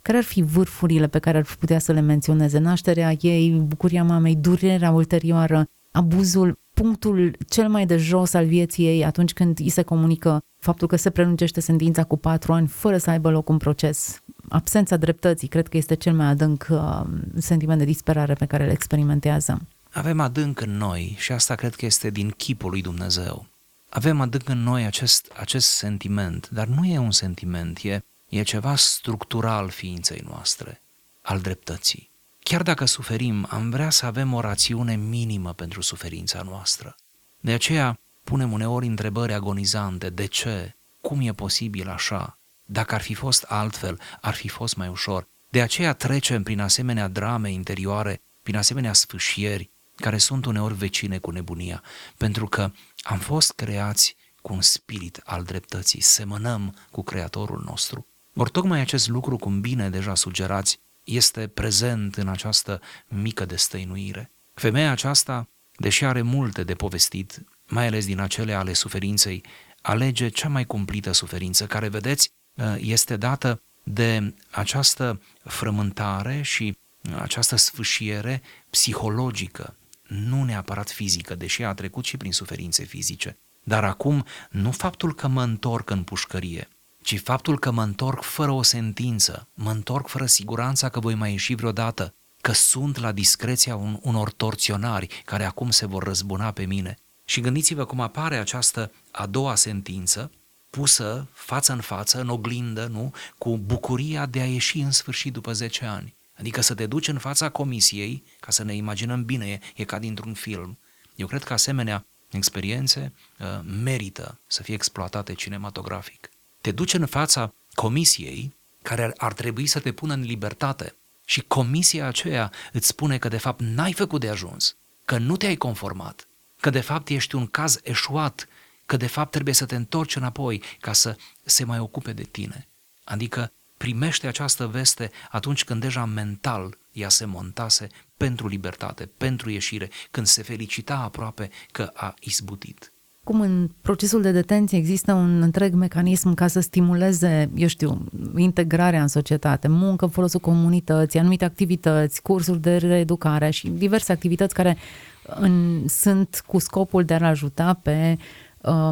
care 0.04 0.18
ar 0.18 0.24
fi 0.24 0.42
vârfurile 0.42 1.08
pe 1.08 1.18
care 1.18 1.38
ar 1.38 1.46
putea 1.58 1.78
să 1.78 1.92
le 1.92 2.00
menționeze? 2.00 2.58
Nașterea 2.58 3.16
ei, 3.20 3.50
bucuria 3.50 4.04
mamei, 4.04 4.36
durerea 4.36 4.90
ulterioară, 4.90 5.66
abuzul, 5.90 6.58
punctul 6.74 7.36
cel 7.48 7.68
mai 7.68 7.86
de 7.86 7.96
jos 7.96 8.34
al 8.34 8.46
vieții 8.46 8.86
ei 8.86 9.04
atunci 9.04 9.32
când 9.32 9.58
îi 9.58 9.68
se 9.68 9.82
comunică 9.82 10.42
faptul 10.58 10.88
că 10.88 10.96
se 10.96 11.10
prelungește 11.10 11.60
sentința 11.60 12.04
cu 12.04 12.16
patru 12.16 12.52
ani 12.52 12.66
fără 12.66 12.98
să 12.98 13.10
aibă 13.10 13.30
loc 13.30 13.48
un 13.48 13.56
proces. 13.56 14.20
Absența 14.48 14.96
dreptății, 14.96 15.48
cred 15.48 15.68
că 15.68 15.76
este 15.76 15.94
cel 15.94 16.14
mai 16.14 16.26
adânc 16.26 16.66
uh, 16.70 17.02
sentiment 17.36 17.78
de 17.78 17.84
disperare 17.84 18.34
pe 18.34 18.46
care 18.46 18.64
îl 18.64 18.70
experimentează. 18.70 19.60
Avem 19.90 20.20
adânc 20.20 20.60
în 20.60 20.76
noi 20.76 21.14
și 21.18 21.32
asta 21.32 21.54
cred 21.54 21.74
că 21.74 21.84
este 21.86 22.10
din 22.10 22.30
chipul 22.30 22.70
lui 22.70 22.82
Dumnezeu. 22.82 23.46
Avem 23.88 24.20
adânc 24.20 24.48
în 24.48 24.62
noi 24.62 24.84
acest, 24.84 25.32
acest 25.40 25.68
sentiment, 25.68 26.48
dar 26.48 26.66
nu 26.66 26.84
e 26.84 26.98
un 26.98 27.10
sentiment, 27.10 27.78
e, 27.82 28.04
e 28.38 28.42
ceva 28.42 28.76
structural 28.76 29.68
ființei 29.68 30.22
noastre, 30.26 30.82
al 31.22 31.40
dreptății. 31.40 32.10
Chiar 32.38 32.62
dacă 32.62 32.84
suferim, 32.84 33.46
am 33.50 33.70
vrea 33.70 33.90
să 33.90 34.06
avem 34.06 34.32
o 34.32 34.40
rațiune 34.40 34.96
minimă 34.96 35.52
pentru 35.52 35.80
suferința 35.80 36.42
noastră. 36.42 36.96
De 37.40 37.52
aceea 37.52 37.98
punem 38.24 38.52
uneori 38.52 38.86
întrebări 38.86 39.32
agonizante. 39.32 40.10
De 40.10 40.26
ce? 40.26 40.76
Cum 41.00 41.20
e 41.20 41.32
posibil 41.32 41.88
așa? 41.88 42.38
Dacă 42.64 42.94
ar 42.94 43.00
fi 43.00 43.14
fost 43.14 43.42
altfel, 43.42 44.00
ar 44.20 44.34
fi 44.34 44.48
fost 44.48 44.76
mai 44.76 44.88
ușor. 44.88 45.28
De 45.50 45.62
aceea 45.62 45.92
trecem 45.92 46.42
prin 46.42 46.60
asemenea 46.60 47.08
drame 47.08 47.50
interioare, 47.50 48.22
prin 48.42 48.56
asemenea 48.56 48.92
sfâșieri, 48.92 49.70
care 49.96 50.18
sunt 50.18 50.44
uneori 50.44 50.74
vecine 50.74 51.18
cu 51.18 51.30
nebunia, 51.30 51.82
pentru 52.16 52.46
că 52.46 52.70
am 53.02 53.18
fost 53.18 53.52
creați 53.52 54.16
cu 54.42 54.52
un 54.52 54.60
spirit 54.60 55.20
al 55.24 55.42
dreptății, 55.42 56.00
semănăm 56.00 56.76
cu 56.90 57.02
Creatorul 57.02 57.62
nostru. 57.66 58.06
Ori 58.36 58.50
tocmai 58.50 58.80
acest 58.80 59.08
lucru, 59.08 59.36
cum 59.36 59.60
bine 59.60 59.90
deja 59.90 60.14
sugerați, 60.14 60.80
este 61.04 61.46
prezent 61.48 62.16
în 62.16 62.28
această 62.28 62.80
mică 63.08 63.44
destăinuire. 63.44 64.30
Femeia 64.54 64.90
aceasta, 64.90 65.48
deși 65.76 66.04
are 66.04 66.22
multe 66.22 66.64
de 66.64 66.74
povestit, 66.74 67.44
mai 67.66 67.86
ales 67.86 68.06
din 68.06 68.20
acele 68.20 68.52
ale 68.52 68.72
suferinței, 68.72 69.44
alege 69.82 70.28
cea 70.28 70.48
mai 70.48 70.64
cumplită 70.64 71.12
suferință, 71.12 71.66
care, 71.66 71.88
vedeți, 71.88 72.32
este 72.76 73.16
dată 73.16 73.62
de 73.82 74.34
această 74.50 75.20
frământare 75.44 76.42
și 76.42 76.76
această 77.20 77.56
sfâșiere 77.56 78.42
psihologică, 78.70 79.76
nu 80.08 80.44
neapărat 80.44 80.90
fizică, 80.90 81.34
deși 81.34 81.62
a 81.62 81.74
trecut 81.74 82.04
și 82.04 82.16
prin 82.16 82.32
suferințe 82.32 82.84
fizice. 82.84 83.38
Dar 83.62 83.84
acum, 83.84 84.24
nu 84.50 84.70
faptul 84.70 85.14
că 85.14 85.28
mă 85.28 85.42
întorc 85.42 85.90
în 85.90 86.02
pușcărie, 86.02 86.68
ci 87.04 87.20
faptul 87.20 87.58
că 87.58 87.70
mă 87.70 87.82
întorc 87.82 88.22
fără 88.22 88.50
o 88.50 88.62
sentință, 88.62 89.48
mă 89.54 89.70
întorc 89.70 90.08
fără 90.08 90.26
siguranța 90.26 90.88
că 90.88 91.00
voi 91.00 91.14
mai 91.14 91.30
ieși 91.30 91.54
vreodată, 91.54 92.14
că 92.40 92.52
sunt 92.52 92.98
la 92.98 93.12
discreția 93.12 93.76
un, 93.76 93.98
unor 94.02 94.32
torționari 94.32 95.22
care 95.24 95.44
acum 95.44 95.70
se 95.70 95.86
vor 95.86 96.02
răzbuna 96.02 96.50
pe 96.50 96.64
mine. 96.64 96.98
Și 97.24 97.40
gândiți-vă 97.40 97.84
cum 97.84 98.00
apare 98.00 98.36
această 98.36 98.92
a 99.10 99.26
doua 99.26 99.54
sentință, 99.54 100.30
pusă 100.70 101.28
față 101.32 101.72
în 101.72 101.80
față, 101.80 102.20
în 102.20 102.28
oglindă, 102.28 102.86
nu? 102.86 103.12
Cu 103.38 103.58
bucuria 103.58 104.26
de 104.26 104.40
a 104.40 104.46
ieși 104.46 104.78
în 104.78 104.90
sfârșit 104.90 105.32
după 105.32 105.52
10 105.52 105.84
ani. 105.84 106.14
Adică 106.38 106.60
să 106.60 106.74
te 106.74 106.86
duci 106.86 107.08
în 107.08 107.18
fața 107.18 107.48
comisiei, 107.48 108.22
ca 108.40 108.50
să 108.50 108.64
ne 108.64 108.74
imaginăm 108.74 109.24
bine, 109.24 109.46
e, 109.46 109.60
e 109.76 109.84
ca 109.84 109.98
dintr-un 109.98 110.34
film. 110.34 110.78
Eu 111.14 111.26
cred 111.26 111.44
că 111.44 111.52
asemenea 111.52 112.06
experiențe 112.30 113.12
uh, 113.38 113.46
merită 113.82 114.40
să 114.46 114.62
fie 114.62 114.74
exploatate 114.74 115.32
cinematografic. 115.32 116.28
Te 116.64 116.72
duci 116.72 116.94
în 116.94 117.06
fața 117.06 117.54
comisiei 117.74 118.54
care 118.82 119.02
ar, 119.02 119.12
ar 119.16 119.32
trebui 119.32 119.66
să 119.66 119.80
te 119.80 119.92
pună 119.92 120.14
în 120.14 120.20
libertate 120.20 120.94
și 121.24 121.40
comisia 121.40 122.06
aceea 122.06 122.52
îți 122.72 122.86
spune 122.86 123.18
că 123.18 123.28
de 123.28 123.36
fapt 123.36 123.60
n-ai 123.60 123.92
făcut 123.92 124.20
de 124.20 124.28
ajuns, 124.28 124.76
că 125.04 125.18
nu 125.18 125.36
te-ai 125.36 125.56
conformat, 125.56 126.28
că 126.60 126.70
de 126.70 126.80
fapt 126.80 127.08
ești 127.08 127.34
un 127.34 127.46
caz 127.46 127.80
eșuat, 127.82 128.48
că 128.86 128.96
de 128.96 129.06
fapt 129.06 129.30
trebuie 129.30 129.54
să 129.54 129.66
te 129.66 129.74
întorci 129.74 130.16
înapoi 130.16 130.62
ca 130.80 130.92
să 130.92 131.16
se 131.42 131.64
mai 131.64 131.78
ocupe 131.78 132.12
de 132.12 132.22
tine. 132.22 132.68
Adică 133.04 133.52
primește 133.76 134.26
această 134.26 134.66
veste 134.66 135.10
atunci 135.30 135.64
când 135.64 135.80
deja 135.80 136.04
mental 136.04 136.78
ea 136.92 137.08
se 137.08 137.24
montase 137.24 137.88
pentru 138.16 138.48
libertate, 138.48 139.06
pentru 139.06 139.50
ieșire, 139.50 139.90
când 140.10 140.26
se 140.26 140.42
felicita 140.42 140.96
aproape 140.96 141.50
că 141.72 141.90
a 141.94 142.14
izbutit. 142.20 142.93
Cum 143.24 143.40
în 143.40 143.70
procesul 143.80 144.22
de 144.22 144.30
detenție 144.30 144.78
există 144.78 145.12
un 145.12 145.42
întreg 145.42 145.74
mecanism 145.74 146.34
ca 146.34 146.46
să 146.46 146.60
stimuleze, 146.60 147.50
eu 147.54 147.66
știu, 147.66 148.04
integrarea 148.36 149.02
în 149.02 149.08
societate, 149.08 149.68
muncă 149.68 150.04
în 150.04 150.10
folosul 150.10 150.40
comunității, 150.40 151.18
anumite 151.18 151.44
activități, 151.44 152.22
cursuri 152.22 152.60
de 152.60 152.76
reeducare 152.76 153.50
și 153.50 153.68
diverse 153.68 154.12
activități 154.12 154.54
care 154.54 154.76
în, 155.22 155.84
sunt 155.88 156.42
cu 156.46 156.58
scopul 156.58 157.04
de 157.04 157.14
a 157.14 157.28
ajuta 157.28 157.78
pe 157.82 158.18
Um, 158.18 158.18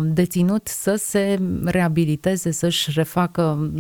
deținut 0.03 0.69
să 0.69 0.95
se 0.95 1.39
reabiliteze, 1.65 2.51
să-și 2.51 2.91
refacă, 2.95 3.71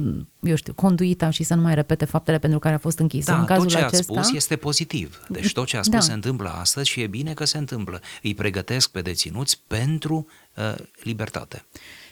eu 0.40 0.54
știu, 0.54 0.74
conduita 0.74 1.30
și 1.30 1.42
să 1.42 1.54
nu 1.54 1.62
mai 1.62 1.74
repete 1.74 2.04
faptele 2.04 2.38
pentru 2.38 2.58
care 2.58 2.74
a 2.74 2.78
fost 2.78 2.98
închis. 2.98 3.26
Da, 3.26 3.38
în 3.38 3.44
cazul 3.44 3.64
tot 3.64 3.72
ce 3.72 3.84
acesta, 3.84 4.12
a 4.18 4.22
spus 4.22 4.36
este 4.36 4.56
pozitiv. 4.56 5.22
Deci 5.28 5.52
tot 5.52 5.66
ce 5.66 5.76
a 5.76 5.82
spus 5.82 5.94
da. 5.94 6.00
se 6.00 6.12
întâmplă 6.12 6.48
astăzi 6.48 6.88
și 6.88 7.00
e 7.00 7.06
bine 7.06 7.34
că 7.34 7.44
se 7.44 7.58
întâmplă. 7.58 8.00
Îi 8.22 8.34
pregătesc 8.34 8.90
pe 8.90 9.00
deținuți 9.00 9.62
pentru 9.66 10.26
uh, 10.56 10.74
libertate. 11.02 11.64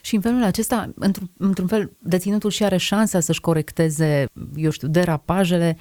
Și 0.02 0.14
în 0.14 0.20
felul 0.20 0.42
acesta, 0.42 0.92
într-un, 0.94 1.30
într-un 1.36 1.66
fel, 1.66 1.92
deținutul 1.98 2.50
și 2.50 2.64
are 2.64 2.76
șansa 2.76 3.20
să-și 3.20 3.40
corecteze, 3.40 4.26
eu 4.56 4.70
știu, 4.70 4.88
derapajele, 4.88 5.76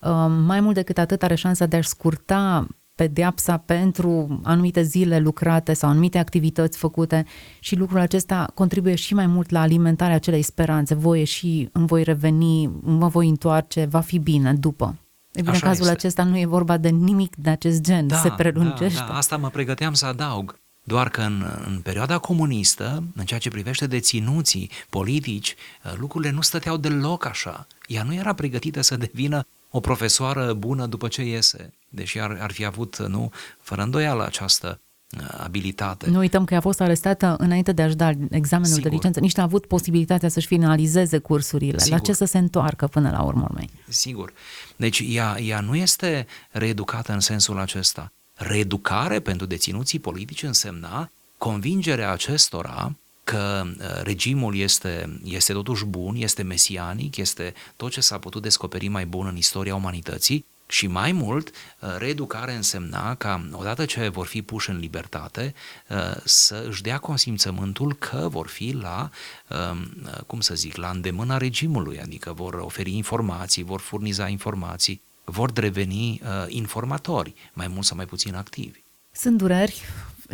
um, 0.00 0.32
mai 0.32 0.60
mult 0.60 0.74
decât 0.74 0.98
atât 0.98 1.22
are 1.22 1.34
șansa 1.34 1.66
de 1.66 1.76
a-și 1.76 1.88
scurta 1.88 2.66
pedeapsa 2.94 3.56
pentru 3.56 4.40
anumite 4.42 4.82
zile 4.82 5.18
lucrate 5.18 5.72
sau 5.72 5.90
anumite 5.90 6.18
activități 6.18 6.78
făcute 6.78 7.26
și 7.60 7.76
lucrul 7.76 7.98
acesta 7.98 8.50
contribuie 8.54 8.94
și 8.94 9.14
mai 9.14 9.26
mult 9.26 9.50
la 9.50 9.60
alimentarea 9.60 10.14
acelei 10.14 10.42
speranțe. 10.42 10.94
Voi 10.94 11.18
ieși, 11.18 11.68
îmi 11.72 11.86
voi 11.86 12.02
reveni, 12.02 12.70
mă 12.80 13.08
voi 13.08 13.28
întoarce, 13.28 13.84
va 13.84 14.00
fi 14.00 14.18
bine 14.18 14.54
după. 14.54 14.96
E 15.32 15.40
bine, 15.40 15.50
Așa 15.50 15.66
în 15.66 15.72
cazul 15.72 15.84
este. 15.84 15.96
acesta 15.96 16.24
nu 16.24 16.38
e 16.38 16.46
vorba 16.46 16.76
de 16.76 16.88
nimic 16.88 17.36
de 17.36 17.50
acest 17.50 17.80
gen, 17.80 18.06
da, 18.06 18.16
se 18.16 18.30
prelungește. 18.36 18.98
Da, 18.98 19.06
da, 19.08 19.16
asta 19.16 19.36
mă 19.36 19.48
pregăteam 19.48 19.94
să 19.94 20.06
adaug. 20.06 20.60
Doar 20.84 21.08
că 21.08 21.20
în, 21.20 21.44
în 21.66 21.80
perioada 21.80 22.18
comunistă, 22.18 23.04
în 23.14 23.24
ceea 23.24 23.40
ce 23.40 23.50
privește 23.50 23.86
deținuții 23.86 24.70
politici, 24.90 25.54
lucrurile 25.96 26.30
nu 26.30 26.40
stăteau 26.40 26.76
deloc 26.76 27.26
așa. 27.26 27.66
Ea 27.86 28.02
nu 28.02 28.14
era 28.14 28.32
pregătită 28.32 28.80
să 28.80 28.96
devină 28.96 29.46
o 29.70 29.80
profesoară 29.80 30.52
bună 30.52 30.86
după 30.86 31.08
ce 31.08 31.22
iese, 31.22 31.72
deși 31.94 32.20
ar, 32.20 32.38
ar 32.40 32.52
fi 32.52 32.64
avut, 32.64 32.98
nu, 32.98 33.30
fără 33.60 33.82
îndoială 33.82 34.24
această 34.24 34.80
uh, 35.18 35.26
abilitate. 35.38 36.10
Nu 36.10 36.18
uităm 36.18 36.44
că 36.44 36.54
a 36.54 36.60
fost 36.60 36.80
arestată 36.80 37.36
înainte 37.38 37.72
de 37.72 37.82
a-și 37.82 37.94
da 37.94 38.10
examenul 38.30 38.74
Sigur. 38.74 38.88
de 38.88 38.94
licență, 38.94 39.20
nici 39.20 39.38
a 39.38 39.42
avut 39.42 39.66
posibilitatea 39.66 40.28
să-și 40.28 40.46
finalizeze 40.46 41.18
cursurile. 41.18 41.78
Sigur. 41.78 41.98
La 41.98 42.04
ce 42.04 42.12
să 42.12 42.24
se 42.24 42.38
întoarcă 42.38 42.86
până 42.86 43.10
la 43.10 43.22
urmă 43.22 43.42
urmei? 43.42 43.70
Sigur. 43.88 44.32
Deci 44.76 45.02
ea, 45.06 45.36
ea 45.40 45.60
nu 45.60 45.74
este 45.74 46.26
reeducată 46.50 47.12
în 47.12 47.20
sensul 47.20 47.58
acesta. 47.58 48.12
Reeducare 48.34 49.20
pentru 49.20 49.46
deținuții 49.46 49.98
politici 49.98 50.42
însemna 50.42 51.10
convingerea 51.38 52.12
acestora 52.12 52.94
că 53.24 53.62
uh, 53.66 54.02
regimul 54.02 54.56
este, 54.56 55.20
este 55.24 55.52
totuși 55.52 55.84
bun, 55.84 56.14
este 56.18 56.42
mesianic, 56.42 57.16
este 57.16 57.54
tot 57.76 57.90
ce 57.90 58.00
s-a 58.00 58.18
putut 58.18 58.42
descoperi 58.42 58.88
mai 58.88 59.06
bun 59.06 59.26
în 59.26 59.36
istoria 59.36 59.74
umanității 59.74 60.46
și 60.72 60.86
mai 60.86 61.12
mult, 61.12 61.50
uh, 61.50 61.94
reeducare 61.98 62.54
însemna 62.54 63.14
ca, 63.14 63.48
odată 63.52 63.84
ce 63.84 64.08
vor 64.08 64.26
fi 64.26 64.42
puși 64.42 64.70
în 64.70 64.78
libertate, 64.78 65.54
uh, 65.88 65.96
să 66.24 66.64
își 66.68 66.82
dea 66.82 66.98
consimțământul 66.98 67.94
că 67.94 68.28
vor 68.30 68.48
fi 68.48 68.72
la, 68.72 69.10
um, 69.48 69.92
cum 70.26 70.40
să 70.40 70.54
zic, 70.54 70.76
la 70.76 70.90
îndemâna 70.90 71.36
regimului, 71.36 72.00
adică 72.00 72.32
vor 72.32 72.54
oferi 72.54 72.96
informații, 72.96 73.62
vor 73.62 73.80
furniza 73.80 74.28
informații, 74.28 75.02
vor 75.24 75.50
deveni 75.50 76.20
informatori, 76.48 77.34
mai 77.52 77.68
mult 77.68 77.84
sau 77.84 77.96
mai 77.96 78.06
puțin 78.06 78.34
activi. 78.34 78.81
Sunt 79.12 79.38
dureri 79.38 79.82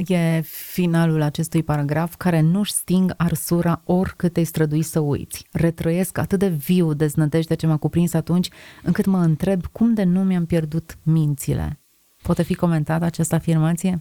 e 0.06 0.40
finalul 0.72 1.22
acestui 1.22 1.62
paragraf, 1.62 2.14
care 2.16 2.40
nu-și 2.40 2.72
sting 2.72 3.14
arsura 3.16 3.80
oricât 3.84 4.32
te-ai 4.32 4.44
strădui 4.44 4.82
să 4.82 4.98
uiți. 4.98 5.46
Retrăiesc 5.52 6.18
atât 6.18 6.38
de 6.38 6.48
viu 6.48 6.92
deznădejde 6.92 7.54
ce 7.54 7.66
m-a 7.66 7.76
cuprins 7.76 8.12
atunci, 8.12 8.48
încât 8.82 9.06
mă 9.06 9.18
întreb 9.18 9.66
cum 9.66 9.94
de 9.94 10.02
nu 10.02 10.24
mi-am 10.24 10.46
pierdut 10.46 10.96
mințile. 11.02 11.78
Poate 12.22 12.42
fi 12.42 12.54
comentată 12.54 13.04
această 13.04 13.34
afirmație? 13.34 14.00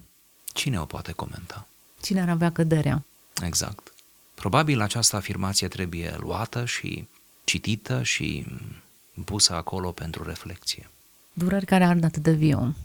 Cine 0.53 0.79
o 0.79 0.85
poate 0.85 1.11
comenta? 1.11 1.67
Cine 2.01 2.21
ar 2.21 2.29
avea 2.29 2.51
căderea? 2.51 3.03
Exact. 3.43 3.93
Probabil 4.35 4.81
această 4.81 5.15
afirmație 5.15 5.67
trebuie 5.67 6.15
luată 6.19 6.65
și 6.65 7.07
citită 7.43 8.03
și 8.03 8.45
pusă 9.25 9.53
acolo 9.53 9.91
pentru 9.91 10.23
reflexie. 10.23 10.89
Durări 11.33 11.65
care 11.65 11.83
ard 11.83 12.03
atât 12.03 12.23
de 12.23 12.31
viu. 12.31 12.75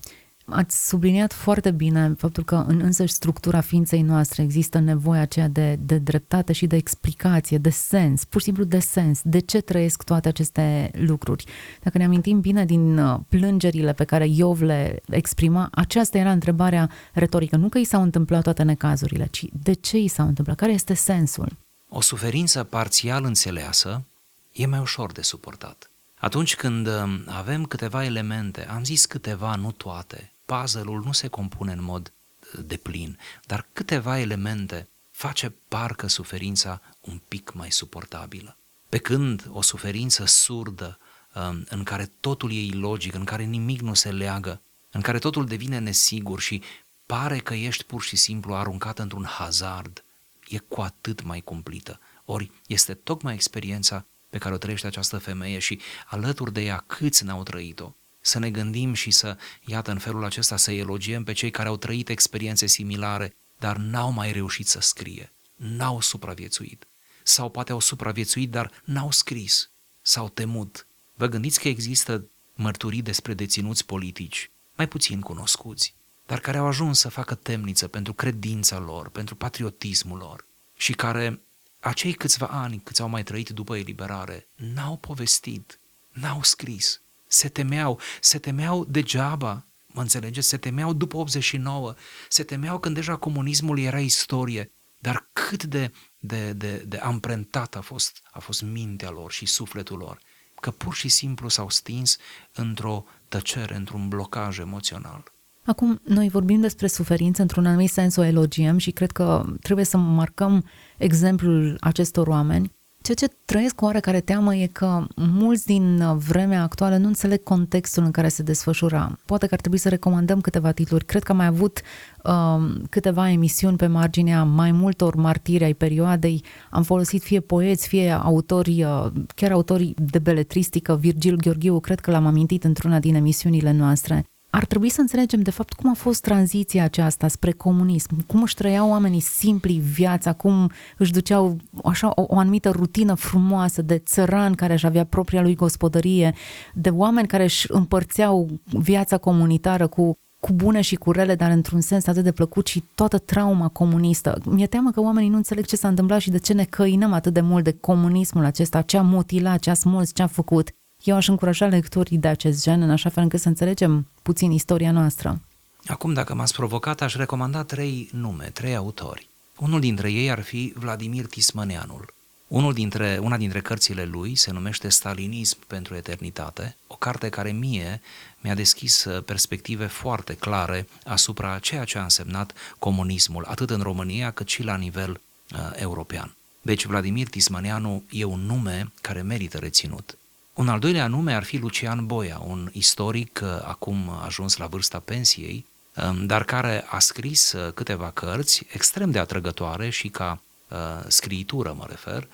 Ați 0.47 0.89
subliniat 0.89 1.33
foarte 1.33 1.71
bine 1.71 2.15
faptul 2.19 2.45
că 2.45 2.65
în 2.67 2.81
însăși 2.81 3.13
structura 3.13 3.61
ființei 3.61 4.03
noastre 4.03 4.43
există 4.43 4.79
nevoia 4.79 5.21
aceea 5.21 5.49
de, 5.49 5.79
de 5.81 5.99
dreptate 5.99 6.53
și 6.53 6.67
de 6.67 6.77
explicație, 6.77 7.59
de 7.59 7.71
sens, 7.71 8.25
pur 8.25 8.41
și 8.41 8.47
simplu 8.47 8.65
de 8.65 8.79
sens. 8.79 9.21
De 9.25 9.39
ce 9.39 9.61
trăiesc 9.61 10.03
toate 10.03 10.29
aceste 10.29 10.91
lucruri? 10.95 11.45
Dacă 11.83 11.99
ne 11.99 12.05
amintim 12.05 12.41
bine 12.41 12.65
din 12.65 12.99
uh, 12.99 13.19
plângerile 13.29 13.93
pe 13.93 14.05
care 14.05 14.27
Iov 14.29 14.61
le 14.61 15.01
exprima, 15.07 15.69
aceasta 15.73 16.19
era 16.19 16.31
întrebarea 16.31 16.91
retorică. 17.13 17.57
Nu 17.57 17.69
că 17.69 17.79
i 17.79 17.85
s-au 17.85 18.03
întâmplat 18.03 18.43
toate 18.43 18.63
necazurile, 18.63 19.29
ci 19.31 19.45
de 19.53 19.73
ce 19.73 19.99
i 19.99 20.09
s-au 20.09 20.27
întâmplat? 20.27 20.57
Care 20.57 20.73
este 20.73 20.95
sensul? 20.95 21.49
O 21.89 22.01
suferință 22.01 22.65
parțial 22.65 23.25
înțeleasă 23.25 24.05
e 24.53 24.67
mai 24.67 24.79
ușor 24.79 25.13
de 25.13 25.23
suportat. 25.23 25.92
Atunci 26.23 26.57
când 26.57 26.87
uh, 26.87 27.23
avem 27.27 27.65
câteva 27.65 28.05
elemente, 28.05 28.69
am 28.69 28.85
zis 28.85 29.07
câteva, 29.07 29.55
nu 29.55 29.73
toate, 29.73 30.33
puzzle-ul 30.45 31.03
nu 31.05 31.13
se 31.13 31.29
compune 31.29 31.73
în 31.73 31.83
mod 31.83 32.13
uh, 32.55 32.65
de 32.65 32.77
plin, 32.77 33.19
dar 33.47 33.69
câteva 33.73 34.19
elemente 34.19 34.89
face 35.11 35.55
parcă 35.69 36.07
suferința 36.07 36.81
un 37.01 37.21
pic 37.29 37.53
mai 37.53 37.71
suportabilă. 37.71 38.57
Pe 38.89 38.99
când 38.99 39.49
o 39.51 39.63
suferință 39.63 40.25
surdă, 40.25 40.99
um, 41.35 41.65
în 41.69 41.83
care 41.83 42.13
totul 42.21 42.53
e 42.53 42.65
ilogic, 42.65 43.15
în 43.15 43.25
care 43.25 43.43
nimic 43.43 43.81
nu 43.81 43.95
se 43.95 44.11
leagă, 44.11 44.61
în 44.91 45.01
care 45.01 45.19
totul 45.19 45.47
devine 45.47 45.79
nesigur 45.79 46.41
și 46.41 46.63
pare 47.07 47.39
că 47.39 47.55
ești 47.55 47.85
pur 47.85 48.03
și 48.03 48.17
simplu 48.17 48.55
aruncat 48.55 48.99
într-un 48.99 49.25
hazard, 49.25 50.05
e 50.49 50.59
cu 50.59 50.81
atât 50.81 51.23
mai 51.23 51.41
cumplită. 51.41 52.01
Ori 52.25 52.51
este 52.67 52.95
tocmai 52.95 53.35
experiența 53.35 54.07
pe 54.33 54.39
care 54.39 54.55
o 54.55 54.59
trăiește 54.59 54.87
această 54.87 55.19
femeie 55.19 55.59
și 55.59 55.81
alături 56.07 56.53
de 56.53 56.61
ea 56.61 56.85
câți 56.87 57.25
n-au 57.25 57.43
trăit-o 57.43 57.95
să 58.21 58.39
ne 58.39 58.51
gândim 58.51 58.93
și 58.93 59.11
să, 59.11 59.37
iată, 59.65 59.91
în 59.91 59.99
felul 59.99 60.25
acesta 60.25 60.57
să 60.57 60.73
elogiem 60.73 61.25
pe 61.25 61.33
cei 61.33 61.51
care 61.51 61.69
au 61.69 61.77
trăit 61.77 62.09
experiențe 62.09 62.67
similare, 62.67 63.37
dar 63.59 63.77
n-au 63.77 64.13
mai 64.13 64.33
reușit 64.33 64.67
să 64.67 64.81
scrie, 64.81 65.33
n-au 65.57 66.01
supraviețuit. 66.01 66.87
Sau 67.23 67.51
poate 67.51 67.73
au 67.73 67.81
supraviețuit, 67.81 68.51
dar 68.51 68.83
n-au 68.85 69.11
scris, 69.11 69.71
s-au 70.03 70.29
temut. 70.29 70.87
Vă 71.15 71.27
gândiți 71.27 71.61
că 71.61 71.69
există 71.69 72.27
mărturii 72.55 73.03
despre 73.03 73.35
deținuți 73.35 73.87
politici, 73.87 74.51
mai 74.77 74.89
puțin 74.89 75.21
cunoscuți, 75.21 75.95
dar 76.27 76.41
care 76.41 76.59
au 76.59 76.67
ajuns 76.67 76.99
să 76.99 77.09
facă 77.09 77.35
temniță 77.35 77.89
pentru 77.89 78.13
credința 78.13 78.79
lor, 78.79 79.09
pentru 79.09 79.35
patriotismul 79.35 80.19
lor 80.19 80.47
și 80.77 80.93
care, 80.93 81.41
acei 81.83 82.13
câțiva 82.13 82.47
ani 82.47 82.81
câți 82.81 83.01
au 83.01 83.09
mai 83.09 83.23
trăit 83.23 83.49
după 83.49 83.77
eliberare, 83.77 84.49
n-au 84.57 84.97
povestit, 84.97 85.81
n-au 86.11 86.43
scris, 86.43 87.03
se 87.27 87.49
temeau, 87.49 88.01
se 88.21 88.39
temeau 88.39 88.85
degeaba, 88.85 89.67
mă 89.87 90.01
înțelegeți? 90.01 90.49
Se 90.49 90.57
temeau 90.57 90.93
după 90.93 91.17
89, 91.17 91.95
se 92.29 92.43
temeau 92.43 92.79
când 92.79 92.95
deja 92.95 93.17
comunismul 93.17 93.79
era 93.79 94.01
istorie, 94.01 94.73
dar 94.99 95.29
cât 95.33 95.65
de, 95.65 95.93
de, 96.19 96.53
de, 96.53 96.77
de 96.77 96.97
amprentat 96.97 97.77
a 97.77 97.81
fost, 97.81 98.23
a 98.31 98.39
fost 98.39 98.63
mintea 98.63 99.11
lor 99.11 99.33
și 99.33 99.47
sufletul 99.47 99.99
lor, 99.99 100.21
că 100.61 100.71
pur 100.71 100.95
și 100.95 101.09
simplu 101.09 101.49
s-au 101.49 101.69
stins 101.69 102.17
într-o 102.53 103.05
tăcere, 103.29 103.75
într-un 103.75 104.09
blocaj 104.09 104.59
emoțional. 104.59 105.33
Acum, 105.65 106.01
noi 106.05 106.29
vorbim 106.29 106.61
despre 106.61 106.87
suferință 106.87 107.43
într-un 107.43 107.67
anumit 107.67 107.91
sens, 107.91 108.17
o 108.17 108.25
elogiem 108.25 108.79
și 108.79 108.91
cred 108.91 109.11
că 109.11 109.45
trebuie 109.61 109.85
să 109.85 109.97
marcăm 109.97 110.65
exemplul 110.99 111.77
acestor 111.81 112.27
oameni. 112.27 112.73
Ceea 113.03 113.17
ce 113.17 113.37
trăiesc 113.45 113.75
cu 113.75 113.85
oarecare 113.85 114.21
teamă 114.21 114.55
e 114.55 114.67
că 114.67 115.07
mulți 115.17 115.67
din 115.67 116.17
vremea 116.19 116.63
actuală 116.63 116.97
nu 116.97 117.07
înțeleg 117.07 117.43
contextul 117.43 118.05
în 118.05 118.11
care 118.11 118.29
se 118.29 118.43
desfășura. 118.43 119.19
Poate 119.25 119.47
că 119.47 119.55
ar 119.55 119.61
trebui 119.61 119.79
să 119.79 119.89
recomandăm 119.89 120.41
câteva 120.41 120.73
titluri. 120.73 121.05
Cred 121.05 121.23
că 121.23 121.31
am 121.31 121.37
mai 121.37 121.47
avut 121.47 121.81
uh, 122.25 122.81
câteva 122.91 123.31
emisiuni 123.31 123.77
pe 123.77 123.87
marginea 123.87 124.45
mai 124.45 124.73
multor 124.73 125.15
martiri 125.15 125.65
ai 125.65 125.75
perioadei. 125.75 126.45
Am 126.71 126.83
folosit 126.83 127.23
fie 127.23 127.41
poeți, 127.41 127.89
fie 127.89 128.11
autori, 128.11 128.85
uh, 128.85 129.07
chiar 129.35 129.53
autorii 129.53 129.95
de 130.11 130.19
beletristică. 130.19 130.97
Virgil 130.97 131.37
Gheorghiu, 131.37 131.81
cred 131.81 132.01
că 132.01 132.11
l-am 132.11 132.27
amintit 132.27 132.65
într-una 132.65 132.99
din 132.99 133.15
emisiunile 133.15 133.73
noastre 133.73 134.27
ar 134.55 134.65
trebui 134.65 134.89
să 134.89 135.01
înțelegem 135.01 135.43
de 135.43 135.51
fapt 135.51 135.73
cum 135.73 135.91
a 135.91 135.95
fost 135.95 136.23
tranziția 136.23 136.85
aceasta 136.85 137.29
spre 137.29 137.53
comunism, 137.53 138.27
cum 138.27 138.43
își 138.43 138.55
trăiau 138.55 138.89
oamenii 138.89 139.21
simpli 139.21 139.79
viața, 139.79 140.33
cum 140.33 140.71
își 140.99 141.13
duceau 141.13 141.57
așa 141.85 142.13
o, 142.15 142.25
o 142.27 142.39
anumită 142.39 142.71
rutină 142.71 143.15
frumoasă 143.15 143.83
de 143.83 143.99
țăran 143.99 144.55
care 144.55 144.73
își 144.73 144.87
avea 144.87 145.05
propria 145.05 145.43
lui 145.43 145.55
gospodărie, 145.55 146.35
de 146.75 146.91
oameni 146.91 147.27
care 147.27 147.43
își 147.43 147.67
împărțeau 147.69 148.49
viața 148.65 149.19
comunitară 149.19 149.87
cu 149.87 150.19
cu 150.41 150.53
bune 150.53 150.81
și 150.81 150.95
cu 150.95 151.13
rele, 151.13 151.35
dar 151.35 151.51
într-un 151.51 151.81
sens 151.81 152.07
atât 152.07 152.25
de 152.25 152.33
plăcut 152.33 152.67
și 152.67 152.85
toată 152.95 153.19
trauma 153.19 153.69
comunistă. 153.69 154.41
Mi-e 154.45 154.67
teamă 154.67 154.91
că 154.91 155.01
oamenii 155.01 155.29
nu 155.29 155.37
înțeleg 155.37 155.65
ce 155.65 155.77
s-a 155.77 155.89
întâmplat 155.89 156.21
și 156.21 156.31
de 156.31 156.39
ce 156.39 156.53
ne 156.53 156.65
căinăm 156.65 157.13
atât 157.13 157.33
de 157.33 157.41
mult 157.41 157.65
de 157.65 157.73
comunismul 157.81 158.45
acesta, 158.45 158.83
ce 158.83 158.97
a 158.97 159.03
mutilat, 159.03 159.59
ce 159.59 159.71
a 159.71 159.75
smuls, 159.75 160.15
ce 160.15 160.23
a 160.23 160.27
făcut. 160.27 160.71
Eu 161.05 161.17
aș 161.17 161.29
încuraja 161.29 161.67
lecturii 161.67 162.19
de 162.19 162.29
acest 162.29 162.63
gen, 162.63 162.83
în 162.83 162.91
așa 162.91 163.09
fel 163.09 163.23
încât 163.23 163.41
să 163.41 163.49
înțelegem 163.49 164.07
puțin 164.23 164.51
istoria 164.51 164.91
noastră. 164.91 165.41
Acum, 165.87 166.13
dacă 166.13 166.35
m-ați 166.35 166.55
provocat, 166.55 167.01
aș 167.01 167.15
recomanda 167.15 167.65
trei 167.65 168.09
nume, 168.13 168.45
trei 168.45 168.75
autori. 168.75 169.29
Unul 169.59 169.81
dintre 169.81 170.11
ei 170.11 170.31
ar 170.31 170.41
fi 170.41 170.73
Vladimir 170.77 171.27
Tismăneanul. 171.27 172.15
Unul 172.49 172.73
dintre, 172.73 173.19
una 173.23 173.37
dintre 173.37 173.61
cărțile 173.61 174.05
lui 174.05 174.35
se 174.35 174.51
numește 174.51 174.89
Stalinism 174.89 175.59
pentru 175.67 175.95
eternitate, 175.95 176.77
o 176.87 176.95
carte 176.95 177.29
care 177.29 177.51
mie 177.51 178.01
mi-a 178.41 178.55
deschis 178.55 179.05
uh, 179.05 179.25
perspective 179.25 179.87
foarte 179.87 180.35
clare 180.35 180.89
asupra 181.05 181.59
ceea 181.59 181.85
ce 181.85 181.99
a 181.99 182.03
însemnat 182.03 182.53
comunismul, 182.79 183.45
atât 183.49 183.71
în 183.71 183.81
România 183.81 184.31
cât 184.31 184.49
și 184.49 184.63
la 184.63 184.77
nivel 184.77 185.11
uh, 185.11 185.59
european. 185.75 186.35
Deci 186.63 186.87
Vladimir 186.87 187.29
Tismăneanu 187.29 188.05
e 188.11 188.25
un 188.25 188.41
nume 188.41 188.93
care 189.01 189.23
merită 189.23 189.59
reținut. 189.59 190.17
Un 190.55 190.69
al 190.69 190.79
doilea 190.79 191.07
nume 191.07 191.35
ar 191.35 191.43
fi 191.43 191.57
Lucian 191.57 192.07
Boia, 192.07 192.39
un 192.47 192.71
istoric 192.73 193.41
uh, 193.43 193.49
acum 193.65 194.11
ajuns 194.25 194.57
la 194.57 194.67
vârsta 194.67 194.99
pensiei, 194.99 195.67
um, 195.97 196.27
dar 196.27 196.45
care 196.45 196.85
a 196.89 196.99
scris 196.99 197.53
uh, 197.53 197.73
câteva 197.73 198.11
cărți 198.11 198.67
extrem 198.73 199.11
de 199.11 199.19
atrăgătoare 199.19 199.91
și 199.91 200.09
ca 200.09 200.41
uh, 200.69 200.79
scriitură, 201.07 201.75
mă 201.79 201.85
refer, 201.89 202.29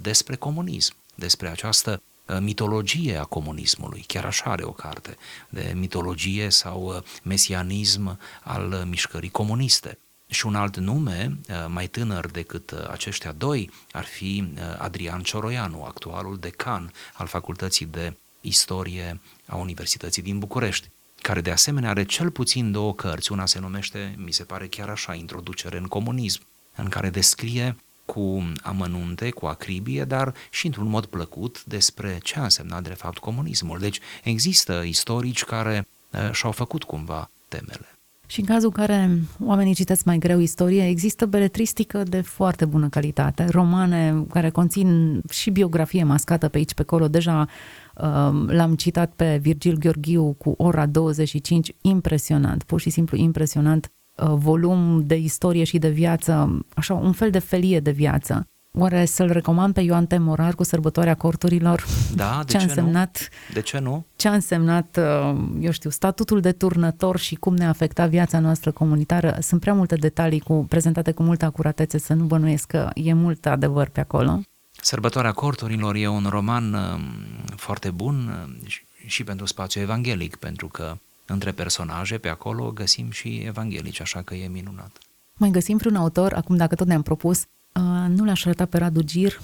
despre 0.00 0.36
comunism, 0.36 0.94
despre 1.14 1.48
această 1.48 2.02
mitologie 2.40 3.16
a 3.16 3.24
comunismului, 3.24 4.04
chiar 4.06 4.24
așa 4.24 4.50
are 4.50 4.64
o 4.64 4.70
carte, 4.70 5.16
de 5.48 5.72
mitologie 5.76 6.50
sau 6.50 7.04
mesianism 7.22 8.18
al 8.42 8.84
mișcării 8.88 9.30
comuniste. 9.30 9.98
Și 10.26 10.46
un 10.46 10.54
alt 10.54 10.76
nume, 10.76 11.38
uh, 11.48 11.66
mai 11.68 11.86
tânăr 11.86 12.26
decât 12.30 12.70
uh, 12.70 12.88
aceștia 12.90 13.32
doi, 13.32 13.70
ar 13.92 14.04
fi 14.04 14.44
uh, 14.54 14.60
Adrian 14.78 15.22
Cioroianu, 15.22 15.84
actualul 15.84 16.38
decan 16.38 16.92
al 17.12 17.26
Facultății 17.26 17.86
de 17.86 18.16
Istorie 18.40 19.20
a 19.46 19.56
Universității 19.56 20.22
din 20.22 20.38
București, 20.38 20.90
care 21.22 21.40
de 21.40 21.50
asemenea 21.50 21.90
are 21.90 22.04
cel 22.04 22.30
puțin 22.30 22.72
două 22.72 22.94
cărți. 22.94 23.32
Una 23.32 23.46
se 23.46 23.58
numește, 23.58 24.14
mi 24.16 24.32
se 24.32 24.44
pare 24.44 24.66
chiar 24.66 24.88
așa, 24.88 25.14
Introducere 25.14 25.76
în 25.76 25.86
comunism, 25.86 26.40
în 26.74 26.88
care 26.88 27.10
descrie 27.10 27.76
cu 28.04 28.52
amănunte, 28.62 29.30
cu 29.30 29.46
acribie, 29.46 30.04
dar 30.04 30.34
și 30.50 30.66
într-un 30.66 30.88
mod 30.88 31.06
plăcut 31.06 31.64
despre 31.64 32.18
ce 32.22 32.38
a 32.38 32.42
însemnat 32.42 32.82
de 32.82 32.94
fapt 32.94 33.18
comunismul. 33.18 33.78
Deci 33.78 34.00
există 34.22 34.82
istorici 34.82 35.44
care 35.44 35.88
uh, 36.10 36.32
și-au 36.32 36.52
făcut 36.52 36.84
cumva 36.84 37.30
temele. 37.48 37.93
Și 38.26 38.40
în 38.40 38.46
cazul 38.46 38.72
în 38.74 38.84
care 38.84 39.18
oamenii 39.44 39.74
citesc 39.74 40.04
mai 40.04 40.18
greu 40.18 40.38
istorie, 40.38 40.86
există 40.88 41.26
beletristică 41.26 42.02
de 42.02 42.20
foarte 42.20 42.64
bună 42.64 42.88
calitate, 42.88 43.44
romane 43.50 44.24
care 44.28 44.50
conțin 44.50 45.20
și 45.30 45.50
biografie 45.50 46.04
mascată 46.04 46.48
pe 46.48 46.56
aici, 46.56 46.74
pe 46.74 46.82
acolo. 46.82 47.08
Deja 47.08 47.48
uh, 47.96 48.04
l-am 48.46 48.74
citat 48.74 49.12
pe 49.16 49.38
Virgil 49.42 49.76
Gheorghiu 49.78 50.32
cu 50.32 50.54
ora 50.56 50.86
25, 50.86 51.74
impresionant, 51.80 52.62
pur 52.62 52.80
și 52.80 52.90
simplu 52.90 53.16
impresionant, 53.16 53.92
uh, 54.16 54.32
volum 54.34 55.02
de 55.06 55.16
istorie 55.16 55.64
și 55.64 55.78
de 55.78 55.88
viață, 55.88 56.64
așa 56.74 56.94
un 56.94 57.12
fel 57.12 57.30
de 57.30 57.38
felie 57.38 57.80
de 57.80 57.90
viață. 57.90 58.48
Oare 58.78 59.04
să-l 59.04 59.30
recomand 59.30 59.74
pe 59.74 59.80
Ioan 59.80 60.06
Temorar 60.06 60.54
cu 60.54 60.62
sărbătoarea 60.62 61.14
corturilor? 61.14 61.84
Da, 62.14 62.42
de 62.46 62.52
ce, 62.52 62.56
ce 62.56 62.62
a 62.62 62.66
însemnat, 62.66 63.28
nu? 63.48 63.54
De 63.54 63.60
ce 63.60 63.78
nu? 63.78 64.04
Ce 64.16 64.28
a 64.28 64.32
însemnat, 64.32 64.98
uh, 65.00 65.36
eu 65.60 65.70
știu, 65.70 65.90
statutul 65.90 66.40
de 66.40 66.52
turnător 66.52 67.18
și 67.18 67.34
cum 67.34 67.56
ne-a 67.56 67.68
afectat 67.68 68.08
viața 68.08 68.38
noastră 68.38 68.70
comunitară. 68.70 69.38
Sunt 69.40 69.60
prea 69.60 69.74
multe 69.74 69.94
detalii 69.94 70.40
cu, 70.40 70.66
prezentate 70.68 71.12
cu 71.12 71.22
multă 71.22 71.44
acuratețe, 71.44 71.98
să 71.98 72.14
nu 72.14 72.24
bănuiesc 72.24 72.66
că 72.66 72.90
e 72.94 73.12
mult 73.12 73.46
adevăr 73.46 73.88
pe 73.88 74.00
acolo. 74.00 74.40
Sărbătoarea 74.80 75.32
corturilor 75.32 75.94
e 75.94 76.08
un 76.08 76.26
roman 76.28 76.74
uh, 76.74 76.80
foarte 77.56 77.90
bun 77.90 78.46
uh, 78.62 78.70
și 79.06 79.24
pentru 79.24 79.46
spațiu 79.46 79.80
evanghelic, 79.80 80.36
pentru 80.36 80.68
că 80.68 80.96
între 81.26 81.52
personaje 81.52 82.18
pe 82.18 82.28
acolo 82.28 82.70
găsim 82.70 83.10
și 83.10 83.42
evanghelici, 83.46 84.00
așa 84.00 84.22
că 84.22 84.34
e 84.34 84.48
minunat. 84.48 84.96
Mai 85.34 85.50
găsim 85.50 85.76
vreun 85.76 85.96
autor, 85.96 86.32
acum 86.32 86.56
dacă 86.56 86.74
tot 86.74 86.86
ne-am 86.86 87.02
propus, 87.02 87.44
Uh, 87.74 88.08
nu 88.08 88.24
l-aș 88.24 88.44
arăta 88.44 88.66
pe 88.66 88.78
Radu 88.78 89.02
Gir. 89.02 89.40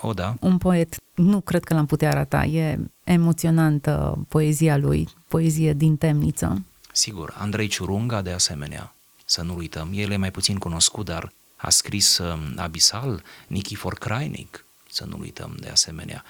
O, 0.00 0.12
da. 0.12 0.34
Un 0.40 0.58
poet. 0.58 0.96
Nu 1.14 1.40
cred 1.40 1.64
că 1.64 1.74
l-am 1.74 1.86
putea 1.86 2.10
arăta. 2.10 2.44
E 2.44 2.78
emoționantă 3.04 4.24
poezia 4.28 4.76
lui, 4.76 5.08
poezie 5.28 5.72
din 5.72 5.96
temniță. 5.96 6.62
Sigur, 6.92 7.34
Andrei 7.38 7.66
Ciurunga 7.66 8.22
de 8.22 8.30
asemenea, 8.30 8.94
să 9.24 9.42
nu 9.42 9.56
uităm. 9.56 9.90
El 9.92 10.10
e 10.10 10.16
mai 10.16 10.30
puțin 10.30 10.58
cunoscut, 10.58 11.04
dar 11.04 11.32
a 11.56 11.70
scris 11.70 12.18
uh, 12.18 12.38
Abisal, 12.56 13.22
Nikifor 13.46 13.94
Krainic, 13.94 14.64
să 14.90 15.04
nu 15.04 15.18
uităm 15.18 15.56
de 15.60 15.68
asemenea, 15.68 16.24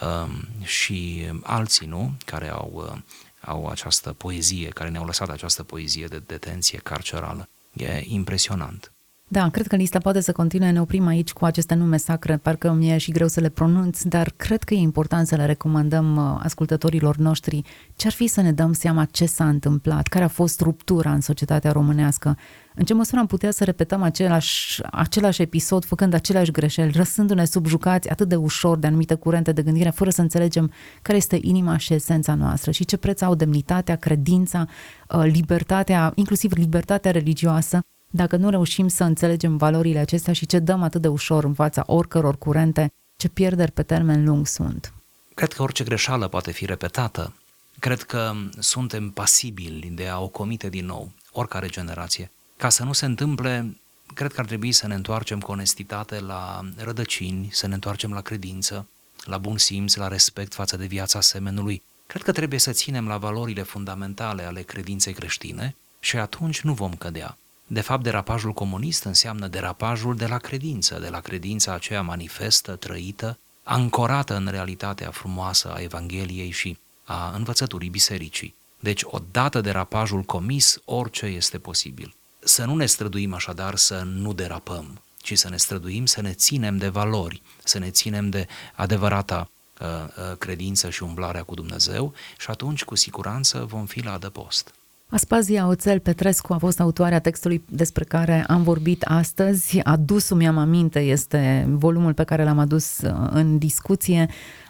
uh, 0.00 0.30
și 0.62 1.30
alții, 1.42 1.86
nu, 1.86 2.12
care 2.24 2.48
au, 2.48 2.72
uh, 2.74 3.00
au 3.40 3.68
această 3.68 4.12
poezie, 4.12 4.68
care 4.68 4.90
ne-au 4.90 5.04
lăsat 5.04 5.28
această 5.28 5.62
poezie 5.62 6.06
de 6.06 6.22
detenție 6.26 6.78
carcerală. 6.78 7.48
E 7.72 8.02
impresionant. 8.04 8.92
Da, 9.34 9.48
cred 9.48 9.66
că 9.66 9.76
lista 9.76 9.98
poate 9.98 10.20
să 10.20 10.32
continue, 10.32 10.70
ne 10.70 10.80
oprim 10.80 11.06
aici 11.06 11.32
cu 11.32 11.44
aceste 11.44 11.74
nume 11.74 11.96
sacre, 11.96 12.36
parcă 12.36 12.72
mi-e 12.72 12.98
și 12.98 13.10
greu 13.10 13.28
să 13.28 13.40
le 13.40 13.48
pronunț, 13.48 14.02
dar 14.02 14.32
cred 14.36 14.62
că 14.62 14.74
e 14.74 14.78
important 14.78 15.26
să 15.26 15.36
le 15.36 15.46
recomandăm 15.46 16.16
uh, 16.16 16.40
ascultătorilor 16.42 17.16
noștri. 17.16 17.62
Ce 17.96 18.06
ar 18.06 18.12
fi 18.12 18.26
să 18.26 18.40
ne 18.40 18.52
dăm 18.52 18.72
seama 18.72 19.04
ce 19.04 19.26
s-a 19.26 19.48
întâmplat, 19.48 20.06
care 20.06 20.24
a 20.24 20.28
fost 20.28 20.60
ruptura 20.60 21.12
în 21.12 21.20
societatea 21.20 21.72
românească, 21.72 22.36
în 22.74 22.84
ce 22.84 22.94
măsură 22.94 23.20
am 23.20 23.26
putea 23.26 23.50
să 23.50 23.64
repetăm 23.64 24.02
același, 24.02 24.82
același 24.90 25.42
episod, 25.42 25.84
făcând 25.84 26.14
aceleași 26.14 26.50
greșeli, 26.50 26.92
răsându-ne 26.96 27.44
subjucați 27.44 28.08
atât 28.08 28.28
de 28.28 28.36
ușor 28.36 28.78
de 28.78 28.86
anumite 28.86 29.14
curente 29.14 29.52
de 29.52 29.62
gândire, 29.62 29.90
fără 29.90 30.10
să 30.10 30.20
înțelegem 30.20 30.70
care 31.02 31.18
este 31.18 31.38
inima 31.40 31.76
și 31.76 31.94
esența 31.94 32.34
noastră? 32.34 32.70
Și 32.70 32.84
ce 32.84 32.96
preț 32.96 33.20
au 33.20 33.34
demnitatea, 33.34 33.96
credința, 33.96 34.66
uh, 35.08 35.24
libertatea, 35.24 36.12
inclusiv 36.14 36.52
libertatea 36.52 37.10
religioasă, 37.10 37.80
dacă 38.16 38.36
nu 38.36 38.50
reușim 38.50 38.88
să 38.88 39.04
înțelegem 39.04 39.56
valorile 39.56 39.98
acestea 39.98 40.32
și 40.32 40.46
ce 40.46 40.58
dăm 40.58 40.82
atât 40.82 41.00
de 41.00 41.08
ușor 41.08 41.44
în 41.44 41.54
fața 41.54 41.82
oricăror 41.86 42.38
curente, 42.38 42.92
ce 43.16 43.28
pierderi 43.28 43.72
pe 43.72 43.82
termen 43.82 44.24
lung 44.24 44.46
sunt. 44.46 44.92
Cred 45.34 45.52
că 45.52 45.62
orice 45.62 45.84
greșeală 45.84 46.28
poate 46.28 46.50
fi 46.50 46.64
repetată. 46.66 47.34
Cred 47.78 48.02
că 48.02 48.32
suntem 48.58 49.10
pasibili 49.10 49.92
de 49.94 50.08
a 50.08 50.20
o 50.20 50.28
comite 50.28 50.68
din 50.68 50.86
nou, 50.86 51.12
oricare 51.32 51.68
generație. 51.68 52.30
Ca 52.56 52.68
să 52.68 52.84
nu 52.84 52.92
se 52.92 53.04
întâmple, 53.04 53.76
cred 54.14 54.32
că 54.32 54.40
ar 54.40 54.46
trebui 54.46 54.72
să 54.72 54.86
ne 54.86 54.94
întoarcem 54.94 55.40
cu 55.40 55.50
onestitate 55.50 56.20
la 56.20 56.60
rădăcini, 56.76 57.48
să 57.52 57.66
ne 57.66 57.74
întoarcem 57.74 58.12
la 58.12 58.20
credință, 58.20 58.88
la 59.24 59.38
bun 59.38 59.58
simț, 59.58 59.94
la 59.94 60.08
respect 60.08 60.54
față 60.54 60.76
de 60.76 60.86
viața 60.86 61.20
semenului. 61.20 61.82
Cred 62.06 62.22
că 62.22 62.32
trebuie 62.32 62.58
să 62.58 62.70
ținem 62.70 63.06
la 63.06 63.16
valorile 63.16 63.62
fundamentale 63.62 64.42
ale 64.42 64.62
credinței 64.62 65.12
creștine 65.12 65.74
și 66.00 66.16
atunci 66.16 66.60
nu 66.60 66.72
vom 66.72 66.94
cădea. 66.94 67.38
De 67.66 67.80
fapt, 67.80 68.02
derapajul 68.02 68.52
comunist 68.52 69.04
înseamnă 69.04 69.46
derapajul 69.46 70.16
de 70.16 70.26
la 70.26 70.38
credință, 70.38 70.98
de 70.98 71.08
la 71.08 71.20
credința 71.20 71.72
aceea 71.72 72.02
manifestă, 72.02 72.76
trăită, 72.76 73.38
ancorată 73.62 74.36
în 74.36 74.48
realitatea 74.50 75.10
frumoasă 75.10 75.72
a 75.74 75.80
Evangheliei 75.80 76.50
și 76.50 76.78
a 77.04 77.32
învățăturii 77.36 77.88
bisericii. 77.88 78.54
Deci, 78.80 79.02
odată 79.04 79.60
derapajul 79.60 80.22
comis, 80.22 80.80
orice 80.84 81.26
este 81.26 81.58
posibil. 81.58 82.14
Să 82.38 82.64
nu 82.64 82.74
ne 82.74 82.86
străduim 82.86 83.34
așadar 83.34 83.76
să 83.76 84.02
nu 84.02 84.32
derapăm, 84.32 85.02
ci 85.18 85.38
să 85.38 85.48
ne 85.48 85.56
străduim 85.56 86.06
să 86.06 86.20
ne 86.20 86.32
ținem 86.32 86.76
de 86.76 86.88
valori, 86.88 87.42
să 87.64 87.78
ne 87.78 87.90
ținem 87.90 88.30
de 88.30 88.46
adevărata 88.74 89.50
uh, 89.80 89.86
uh, 89.86 90.36
credință 90.38 90.90
și 90.90 91.02
umblarea 91.02 91.42
cu 91.42 91.54
Dumnezeu 91.54 92.12
și 92.38 92.50
atunci, 92.50 92.84
cu 92.84 92.94
siguranță, 92.94 93.64
vom 93.64 93.86
fi 93.86 94.02
la 94.02 94.12
adăpost. 94.12 94.74
Aspazia 95.14 95.66
Oțel 95.66 95.98
Petrescu 95.98 96.52
a 96.52 96.58
fost 96.58 96.80
autoarea 96.80 97.18
textului 97.18 97.64
despre 97.68 98.04
care 98.04 98.44
am 98.46 98.62
vorbit 98.62 99.02
astăzi. 99.02 99.80
Adusul 99.82 100.36
mi-am 100.36 100.58
aminte 100.58 100.98
este 100.98 101.66
volumul 101.68 102.14
pe 102.14 102.24
care 102.24 102.44
l-am 102.44 102.58
adus 102.58 102.98
uh, 102.98 103.28
în 103.30 103.58
discuție. 103.58 104.18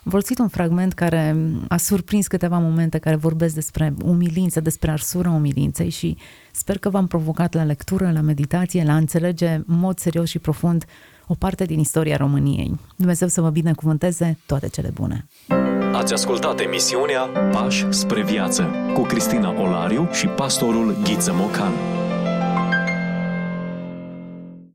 Am 0.05 0.11
folosit 0.11 0.39
un 0.39 0.49
fragment 0.49 0.93
care 0.93 1.37
a 1.69 1.77
surprins 1.77 2.27
câteva 2.27 2.59
momente 2.59 2.99
care 2.99 3.17
vorbesc 3.17 3.55
despre 3.55 3.95
umilință, 4.05 4.61
despre 4.61 4.91
arsura 4.91 5.31
umilinței 5.31 5.89
și 5.89 6.17
sper 6.53 6.79
că 6.79 6.89
v-am 6.91 7.07
provocat 7.07 7.55
la 7.55 7.65
lectură, 7.65 8.11
la 8.13 8.21
meditație, 8.21 8.85
la 8.85 8.93
a 8.93 8.97
înțelege 8.97 9.49
în 9.49 9.65
mod 9.67 9.99
serios 9.99 10.29
și 10.29 10.39
profund 10.39 10.85
o 11.27 11.35
parte 11.35 11.65
din 11.65 11.79
istoria 11.79 12.17
României. 12.17 12.79
Dumnezeu 12.97 13.29
să 13.29 13.41
vă 13.41 13.51
binecuvânteze 13.51 14.39
toate 14.47 14.69
cele 14.69 14.91
bune! 14.95 15.27
Ați 15.93 16.13
ascultat 16.13 16.61
emisiunea 16.61 17.21
Pași 17.53 17.87
spre 17.91 18.23
viață 18.23 18.71
cu 18.95 19.03
Cristina 19.03 19.61
Olariu 19.61 20.09
și 20.13 20.27
pastorul 20.27 20.97
Ghiță 21.03 21.33
Mocan. 21.33 21.73